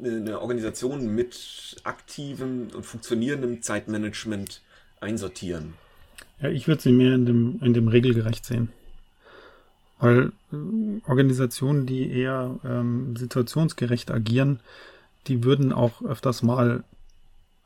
[0.03, 4.61] eine Organisation mit aktivem und funktionierendem Zeitmanagement
[4.99, 5.73] einsortieren?
[6.41, 8.71] Ja, ich würde sie mehr in dem, in dem regelgerecht sehen.
[9.99, 14.59] Weil äh, Organisationen, die eher ähm, situationsgerecht agieren,
[15.27, 16.83] die würden auch öfters mal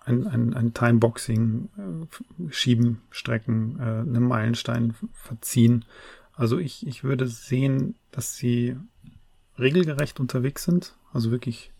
[0.03, 5.85] ein, ein, ein Timeboxing äh, schieben, strecken, äh, einen Meilenstein verziehen.
[6.33, 8.77] Also ich, ich würde sehen, dass sie
[9.57, 11.71] regelgerecht unterwegs sind, also wirklich,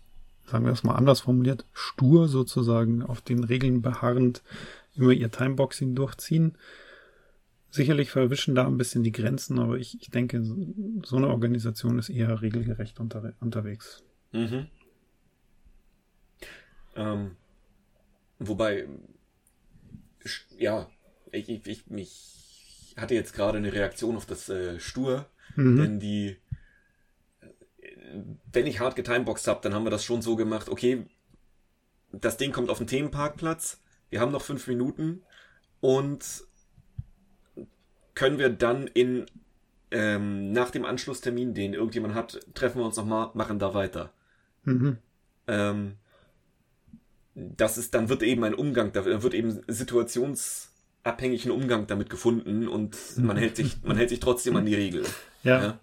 [0.46, 4.42] sagen wir es mal anders formuliert, stur sozusagen auf den Regeln beharrend
[4.94, 6.56] immer ihr Timeboxing durchziehen
[7.76, 10.42] Sicherlich verwischen da ein bisschen die Grenzen, aber ich, ich denke,
[11.04, 14.02] so eine Organisation ist eher regelgerecht unter, unterwegs.
[14.32, 14.68] Mhm.
[16.96, 17.36] Ähm,
[18.38, 18.88] wobei,
[20.56, 20.88] ja,
[21.32, 25.76] ich, ich, ich, ich hatte jetzt gerade eine Reaktion auf das äh, Stur, mhm.
[25.76, 26.36] denn die,
[28.52, 31.06] wenn ich hart getimeboxt habe, dann haben wir das schon so gemacht, okay,
[32.12, 33.80] das Ding kommt auf den Themenparkplatz,
[34.10, 35.22] wir haben noch fünf Minuten
[35.80, 36.44] und
[38.14, 39.26] können wir dann in
[39.90, 44.12] ähm, nach dem Anschlusstermin, den irgendjemand hat, treffen wir uns nochmal, machen da weiter.
[44.64, 44.98] Mhm.
[45.46, 45.94] Ähm,
[47.36, 52.96] das ist, dann wird eben ein Umgang, da wird eben situationsabhängigen Umgang damit gefunden und
[53.18, 55.04] man hält sich, man hält sich trotzdem an die Regel.
[55.42, 55.62] Ja.
[55.62, 55.78] ja.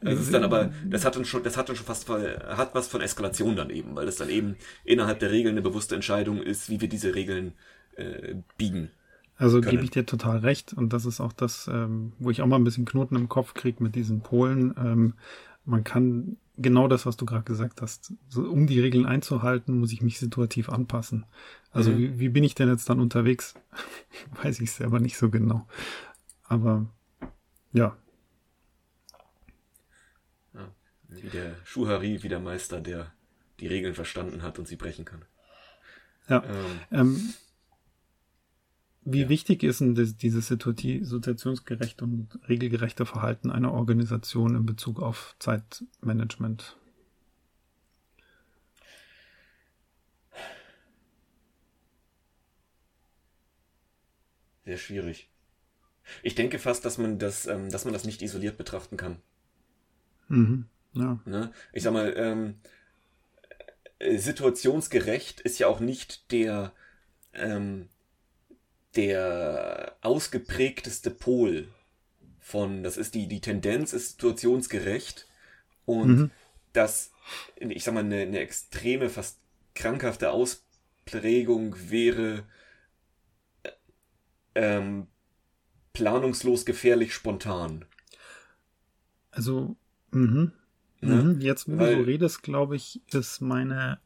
[0.00, 2.88] Das ist dann aber, das hat dann schon, das hat dann schon fast, hat was
[2.88, 6.68] von Eskalation dann eben, weil es dann eben innerhalb der Regeln eine bewusste Entscheidung ist,
[6.70, 7.52] wie wir diese Regeln
[7.94, 8.90] äh, biegen.
[9.38, 10.72] Also gebe ich dir total recht.
[10.72, 13.54] Und das ist auch das, ähm, wo ich auch mal ein bisschen Knoten im Kopf
[13.54, 14.74] kriege mit diesen Polen.
[14.78, 15.14] Ähm,
[15.64, 19.92] man kann genau das, was du gerade gesagt hast, so, um die Regeln einzuhalten, muss
[19.92, 21.26] ich mich situativ anpassen.
[21.70, 21.98] Also mhm.
[21.98, 23.54] wie, wie bin ich denn jetzt dann unterwegs?
[24.42, 25.66] Weiß ich selber nicht so genau.
[26.44, 26.86] Aber
[27.72, 27.96] ja.
[30.54, 30.74] ja.
[31.08, 33.12] Wie der Schuhari, wie der Meister, der
[33.60, 35.24] die Regeln verstanden hat und sie brechen kann.
[36.28, 36.42] Ja.
[36.44, 37.34] Ähm, ähm
[39.06, 39.28] wie ja.
[39.28, 46.76] wichtig ist denn das, dieses situationsgerechte und regelgerechte Verhalten einer Organisation in Bezug auf Zeitmanagement?
[54.64, 55.28] Sehr schwierig.
[56.24, 59.18] Ich denke fast, dass man das, ähm, dass man das nicht isoliert betrachten kann.
[60.26, 60.66] Mhm.
[60.94, 61.20] Ja.
[61.24, 61.52] Ne?
[61.72, 62.56] Ich sag mal, ähm,
[64.00, 66.72] äh, situationsgerecht ist ja auch nicht der
[67.32, 67.88] ähm,
[68.96, 71.68] der ausgeprägteste Pol
[72.40, 75.26] von, das ist die, die Tendenz ist situationsgerecht
[75.84, 76.30] und mhm.
[76.72, 77.12] das,
[77.58, 79.38] ich sag mal, eine, eine extreme, fast
[79.74, 82.44] krankhafte Ausprägung wäre
[84.54, 85.06] ähm,
[85.92, 87.84] planungslos gefährlich spontan.
[89.30, 89.76] Also,
[90.12, 90.52] mh.
[91.00, 91.22] Ne?
[91.22, 91.40] Mhm.
[91.40, 94.00] jetzt, wo Weil, du so redest, glaube ich, ist meine,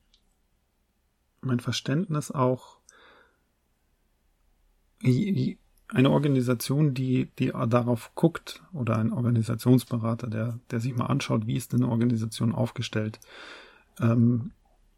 [1.41, 2.80] mein Verständnis auch
[5.03, 11.57] eine Organisation, die, die darauf guckt, oder ein Organisationsberater, der, der sich mal anschaut, wie
[11.57, 13.19] ist denn eine Organisation aufgestellt,
[14.01, 14.53] ähm,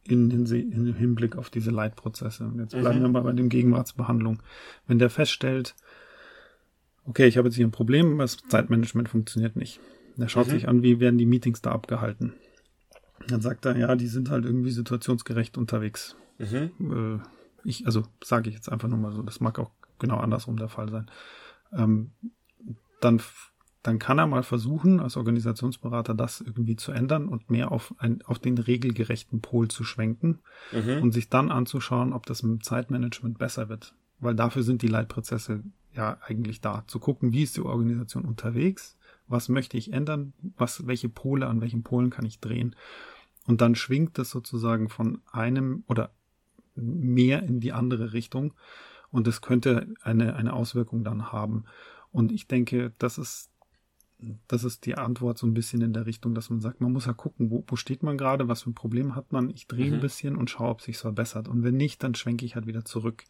[0.05, 2.45] in, in, in Hinblick auf diese Leitprozesse.
[2.45, 3.03] Und jetzt bleiben mhm.
[3.03, 4.43] wir mal bei dem Gegenwartsbehandlung.
[4.87, 5.75] Wenn der feststellt,
[7.07, 9.81] okay, ich habe jetzt hier ein Problem, das Zeitmanagement funktioniert nicht.
[10.17, 10.51] Der schaut mhm.
[10.51, 12.35] sich an, wie werden die Meetings da abgehalten.
[13.29, 16.17] Dann sagt er, ja, die sind halt irgendwie situationsgerecht unterwegs.
[16.39, 17.21] Mhm.
[17.65, 19.71] Äh, ich, also sage ich jetzt einfach nur mal so, das mag auch
[20.03, 21.11] genau andersrum der Fall sein.
[21.73, 22.13] Ähm,
[23.01, 23.23] dann,
[23.83, 28.21] dann kann er mal versuchen, als Organisationsberater das irgendwie zu ändern und mehr auf, ein,
[28.23, 30.41] auf den regelgerechten Pol zu schwenken
[30.71, 31.03] mhm.
[31.03, 33.95] und sich dann anzuschauen, ob das mit dem Zeitmanagement besser wird.
[34.21, 38.97] Weil dafür sind die Leitprozesse ja eigentlich da, zu gucken, wie ist die Organisation unterwegs,
[39.27, 42.77] was möchte ich ändern, was, welche Pole, an welchen Polen kann ich drehen.
[43.47, 46.11] Und dann schwingt das sozusagen von einem oder
[46.75, 48.55] mehr in die andere Richtung.
[49.13, 51.65] Und es könnte eine, eine Auswirkung dann haben.
[52.11, 53.51] Und ich denke, das ist,
[54.49, 57.07] das ist die Antwort so ein bisschen in der Richtung, dass man sagt, man muss
[57.07, 59.51] ja gucken, wo, wo steht man gerade, was für ein Problem hat man.
[59.51, 59.95] Ich drehe mhm.
[59.95, 61.47] ein bisschen und schaue, ob sich verbessert.
[61.47, 63.25] Und wenn nicht, dann schwenke ich halt wieder zurück.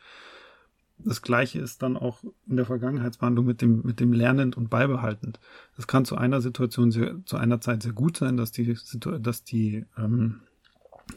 [0.99, 5.41] Das gleiche ist dann auch in der Vergangenheitsbehandlung mit dem, mit dem lernend und beibehaltend.
[5.76, 8.76] Es kann zu einer Situation sehr, zu einer Zeit sehr gut sein, dass die,
[9.20, 10.43] dass die ähm,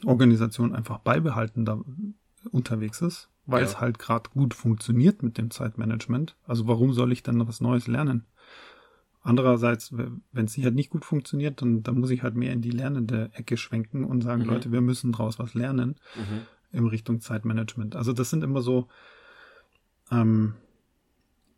[0.04, 1.80] Organisation einfach beibehalten da
[2.52, 3.68] unterwegs ist weil ja.
[3.68, 6.36] es halt gerade gut funktioniert mit dem Zeitmanagement.
[6.46, 8.26] Also warum soll ich dann was Neues lernen?
[9.22, 12.70] Andererseits, wenn es halt nicht gut funktioniert, dann, dann muss ich halt mehr in die
[12.70, 14.50] lernende Ecke schwenken und sagen, mhm.
[14.50, 16.42] Leute, wir müssen draus was lernen mhm.
[16.78, 17.96] in Richtung Zeitmanagement.
[17.96, 18.88] Also das sind immer so,
[20.12, 20.54] ähm,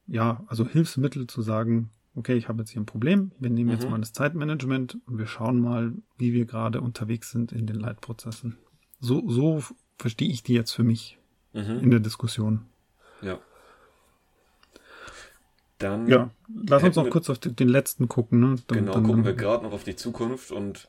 [0.08, 3.84] ja, also Hilfsmittel zu sagen, okay, ich habe jetzt hier ein Problem, wir nehmen jetzt
[3.84, 3.92] mhm.
[3.92, 8.58] mal das Zeitmanagement und wir schauen mal, wie wir gerade unterwegs sind in den Leitprozessen.
[9.02, 9.62] So, so
[9.98, 11.20] verstehe ich die jetzt für mich
[11.58, 11.80] mhm.
[11.80, 12.66] in der Diskussion.
[13.22, 13.40] Ja.
[15.80, 16.32] Dann ja,
[16.68, 18.40] lass uns noch kurz auf den letzten gucken.
[18.40, 18.56] Ne?
[18.68, 20.88] Dann, genau, dann, gucken wir gerade noch auf die Zukunft und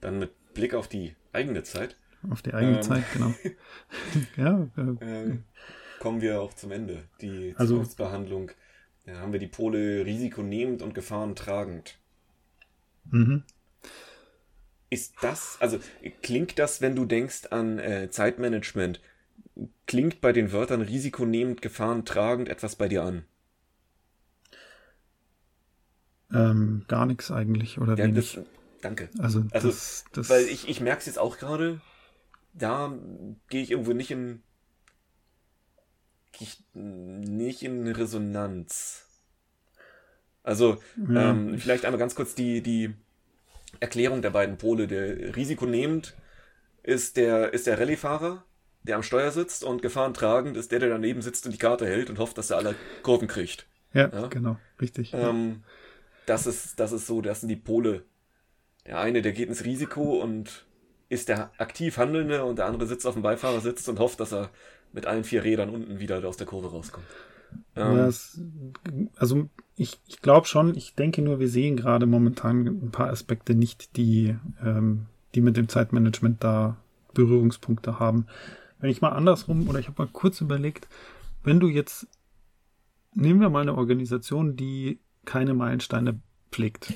[0.00, 1.96] dann mit Blick auf die eigene Zeit.
[2.30, 3.34] Auf die eigene ähm, Zeit, genau.
[4.36, 5.38] ja, äh, äh,
[6.00, 7.04] kommen wir auch zum Ende.
[7.20, 8.50] Die also, Zukunftsbehandlung.
[9.04, 11.98] Da haben wir die Pole risikonehmend und gefahrentragend.
[13.10, 13.44] Mhm.
[14.90, 15.78] Ist das, also
[16.22, 19.00] klingt das, wenn du denkst an äh, Zeitmanagement,
[19.86, 23.24] klingt bei den Wörtern risikonehmend, gefahrentragend etwas bei dir an?
[26.32, 28.34] Ähm, gar nichts eigentlich oder ja, wenig.
[28.34, 28.44] Das,
[28.82, 29.08] danke.
[29.18, 31.80] Also, also das, das weil ich, ich merke es jetzt auch gerade,
[32.52, 32.92] da
[33.48, 34.42] gehe ich irgendwo nicht in
[36.38, 39.06] ich nicht in Resonanz.
[40.42, 41.30] Also ja.
[41.30, 42.94] ähm, vielleicht einmal ganz kurz die die
[43.80, 44.86] Erklärung der beiden Pole.
[44.86, 46.14] Der risikonehmend
[46.82, 48.44] ist der ist der Rallye-Fahrer,
[48.86, 52.08] der am Steuer sitzt und gefahrentragend ist der, der daneben sitzt und die Karte hält
[52.08, 53.66] und hofft, dass er alle Kurven kriegt.
[53.92, 54.26] Ja, ja?
[54.28, 55.12] genau, richtig.
[55.14, 55.62] Ähm,
[56.26, 58.04] das ist, das ist so, das sind die Pole.
[58.86, 60.66] Der eine, der geht ins Risiko und
[61.08, 64.50] ist der aktiv Handelnde und der andere sitzt auf dem Beifahrersitz und hofft, dass er
[64.92, 67.06] mit allen vier Rädern unten wieder aus der Kurve rauskommt.
[67.74, 68.40] Ähm, das,
[69.16, 73.54] also ich, ich glaube schon, ich denke nur, wir sehen gerade momentan ein paar Aspekte
[73.54, 76.76] nicht, die, ähm, die mit dem Zeitmanagement da
[77.14, 78.26] Berührungspunkte haben.
[78.78, 80.88] Wenn ich mal andersrum, oder ich habe mal kurz überlegt,
[81.42, 82.06] wenn du jetzt,
[83.14, 86.20] nehmen wir mal eine Organisation, die keine Meilensteine
[86.50, 86.94] pflegt.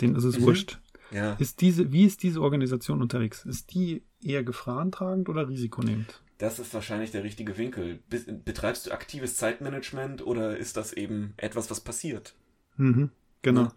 [0.00, 0.42] Den ist es mhm.
[0.44, 0.80] wurscht.
[1.10, 1.34] Ja.
[1.34, 3.44] Ist diese, wie ist diese Organisation unterwegs?
[3.44, 6.22] Ist die eher gefahrentragend oder risikonehmend?
[6.38, 8.02] Das ist wahrscheinlich der richtige Winkel.
[8.44, 12.34] Betreibst du aktives Zeitmanagement oder ist das eben etwas, was passiert?
[12.76, 13.10] Mhm,
[13.42, 13.62] genau.
[13.62, 13.74] Ja.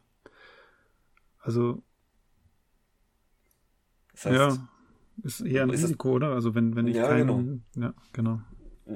[1.39, 1.83] Also,
[4.13, 4.69] das heißt, ja,
[5.23, 6.33] ist eher ein ist Risiko, oder?
[6.33, 7.87] Also wenn, wenn ich ja, keinen, genau.
[7.87, 8.41] ja, genau.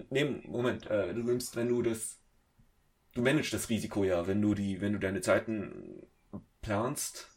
[0.10, 2.22] Nee, Moment, äh, du nimmst, wenn du das
[3.14, 6.04] du managst das Risiko ja, wenn du die, wenn du deine Zeiten
[6.62, 7.30] planst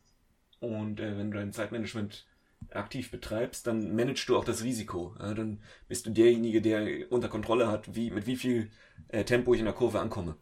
[0.60, 2.26] und äh, wenn du dein Zeitmanagement
[2.70, 5.14] aktiv betreibst, dann managst du auch das Risiko.
[5.18, 8.70] Ja, dann bist du derjenige, der unter Kontrolle hat, wie, mit wie viel
[9.08, 10.36] äh, Tempo ich in der Kurve ankomme.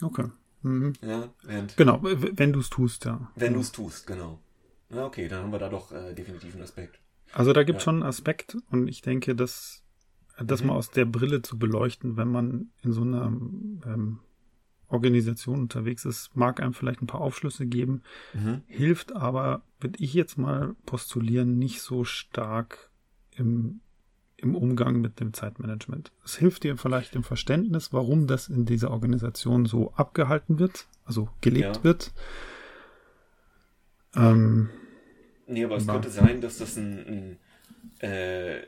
[0.00, 0.28] Okay.
[0.62, 0.92] Mhm.
[1.02, 1.28] Ja,
[1.76, 3.30] genau, wenn du es tust, ja.
[3.34, 4.38] Wenn du es tust, genau.
[4.90, 7.01] Ja, okay, dann haben wir da doch äh, definitiv einen Aspekt.
[7.32, 7.84] Also da gibt es ja.
[7.86, 9.82] schon einen Aspekt und ich denke, dass
[10.38, 10.68] das mhm.
[10.68, 14.20] mal aus der Brille zu beleuchten, wenn man in so einer ähm,
[14.88, 18.02] Organisation unterwegs ist, mag einem vielleicht ein paar Aufschlüsse geben,
[18.34, 18.62] mhm.
[18.66, 22.90] hilft aber, würde ich jetzt mal postulieren, nicht so stark
[23.34, 23.80] im,
[24.36, 26.12] im Umgang mit dem Zeitmanagement.
[26.24, 31.28] Es hilft dir vielleicht im Verständnis, warum das in dieser Organisation so abgehalten wird, also
[31.40, 31.84] gelebt ja.
[31.84, 32.12] wird.
[34.14, 34.68] Ähm,
[35.46, 37.38] nee, aber es könnte sein, dass das ein,
[38.00, 38.62] ein äh,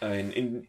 [0.00, 0.66] ein, in,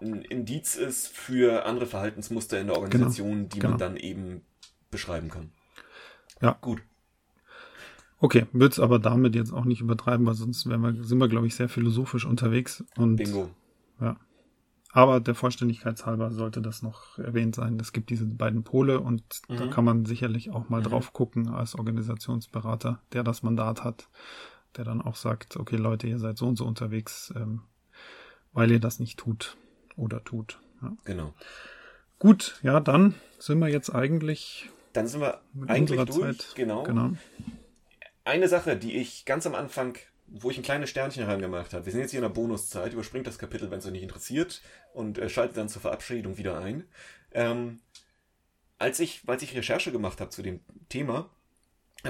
[0.00, 2.84] ein Indiz ist für andere Verhaltensmuster in der genau.
[2.84, 3.70] Organisation, genau, die genau.
[3.70, 4.42] man dann eben
[4.90, 5.50] beschreiben kann.
[6.40, 6.58] Ja.
[6.60, 6.82] Gut.
[8.18, 11.46] Okay, würde es aber damit jetzt auch nicht übertreiben, weil sonst wir, sind wir, glaube
[11.46, 12.82] ich, sehr philosophisch unterwegs.
[12.96, 13.50] Und, Bingo.
[14.00, 14.16] Ja.
[14.96, 17.78] Aber der Vollständigkeit halber sollte das noch erwähnt sein.
[17.78, 19.56] Es gibt diese beiden Pole und mhm.
[19.58, 20.84] da kann man sicherlich auch mal mhm.
[20.84, 24.08] drauf gucken als Organisationsberater, der das Mandat hat,
[24.74, 27.60] der dann auch sagt, okay Leute, ihr seid so und so unterwegs, ähm,
[28.54, 29.58] weil ihr das nicht tut
[29.96, 30.60] oder tut.
[30.80, 30.96] Ja.
[31.04, 31.34] Genau.
[32.18, 34.70] Gut, ja, dann sind wir jetzt eigentlich.
[34.94, 36.38] Dann sind wir eigentlich durch.
[36.38, 36.52] Zeit.
[36.54, 36.84] Genau.
[36.84, 37.10] genau.
[38.24, 39.98] Eine Sache, die ich ganz am Anfang,
[40.28, 41.84] wo ich ein kleines Sternchen reingemacht habe.
[41.86, 44.62] Wir sind jetzt hier in der Bonuszeit, überspringt das Kapitel, wenn es euch nicht interessiert
[44.92, 46.84] und äh, schaltet dann zur Verabschiedung wieder ein.
[47.32, 47.80] Ähm,
[48.78, 51.30] als ich, als ich Recherche gemacht habe zu dem Thema,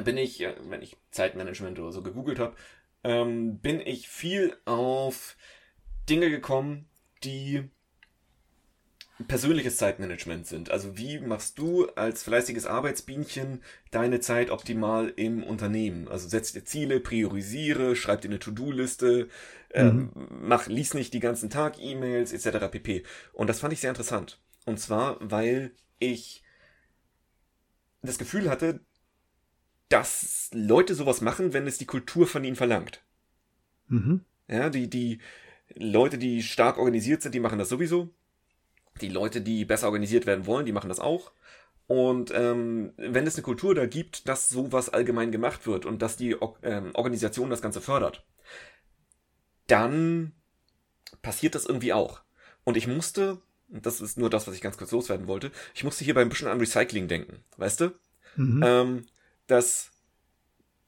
[0.05, 2.57] bin ich, äh, wenn ich Zeitmanagement oder so gegoogelt habe,
[3.05, 5.37] ähm, bin ich viel auf
[6.09, 6.89] Dinge gekommen,
[7.23, 7.69] die
[9.27, 10.71] persönliches Zeitmanagement sind.
[10.71, 16.09] Also wie machst du als fleißiges Arbeitsbienchen deine Zeit optimal im Unternehmen?
[16.09, 19.29] Also setz dir Ziele, priorisiere, schreib dir eine To-Do-Liste,
[19.73, 20.29] ähm, mhm.
[20.43, 22.67] mach, lies nicht die ganzen Tag E-Mails etc.
[22.71, 23.05] pp.
[23.33, 24.39] Und das fand ich sehr interessant.
[24.67, 26.43] Und zwar, weil ich
[28.03, 28.81] das Gefühl hatte,
[29.89, 33.03] dass Leute sowas machen, wenn es die Kultur von ihnen verlangt.
[33.89, 34.21] Mhm.
[34.49, 35.21] Ja, die, die,
[35.75, 38.11] Leute, die stark organisiert sind, die machen das sowieso.
[39.01, 41.33] Die Leute, die besser organisiert werden wollen, die machen das auch.
[41.87, 46.17] Und ähm, wenn es eine Kultur da gibt, dass sowas allgemein gemacht wird und dass
[46.17, 48.25] die ähm, Organisation das Ganze fördert,
[49.69, 50.33] dann
[51.23, 52.23] passiert das irgendwie auch.
[52.65, 56.05] Und ich musste, das ist nur das, was ich ganz kurz loswerden wollte, ich musste
[56.05, 57.93] hierbei ein bisschen an Recycling denken, weißt du?
[58.37, 58.63] Mhm.
[58.65, 59.07] Ähm,
[59.47, 59.93] dass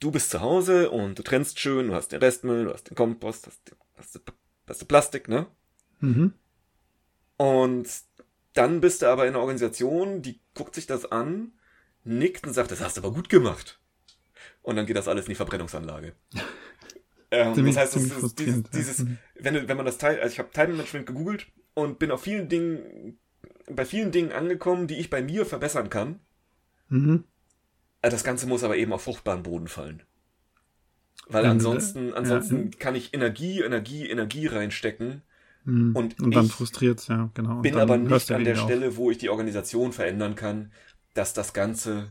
[0.00, 2.96] du bist zu Hause und du trennst schön, du hast den Restmüll, du hast den
[2.96, 4.20] Kompost, hast, hast,
[4.66, 5.46] hast Plastik, ne?
[6.00, 6.32] Mhm.
[7.38, 7.88] Und
[8.52, 11.52] dann bist du aber in einer Organisation, die guckt sich das an,
[12.04, 13.80] nickt und sagt, das hast du aber gut gemacht.
[14.62, 16.14] Und dann geht das alles in die Verbrennungsanlage.
[17.30, 19.18] ähm, ziemlich, das heißt, das ist dieses, dieses mhm.
[19.36, 23.18] wenn, wenn man das Teil, also ich habe Teilmanagement gegoogelt und bin auf vielen Dingen,
[23.70, 26.20] bei vielen Dingen angekommen, die ich bei mir verbessern kann.
[26.88, 27.24] Mhm.
[28.02, 30.02] Äh, das Ganze muss aber eben auf fruchtbaren Boden fallen.
[31.28, 32.78] Weil ansonsten, ansonsten ja.
[32.78, 35.22] kann ich Energie, Energie, Energie reinstecken.
[35.68, 35.94] Mhm.
[35.94, 37.60] Und, und dann frustriert ja, genau.
[37.60, 40.72] bin aber nicht an der Stelle, wo ich die Organisation verändern kann,
[41.12, 42.10] dass das Ganze,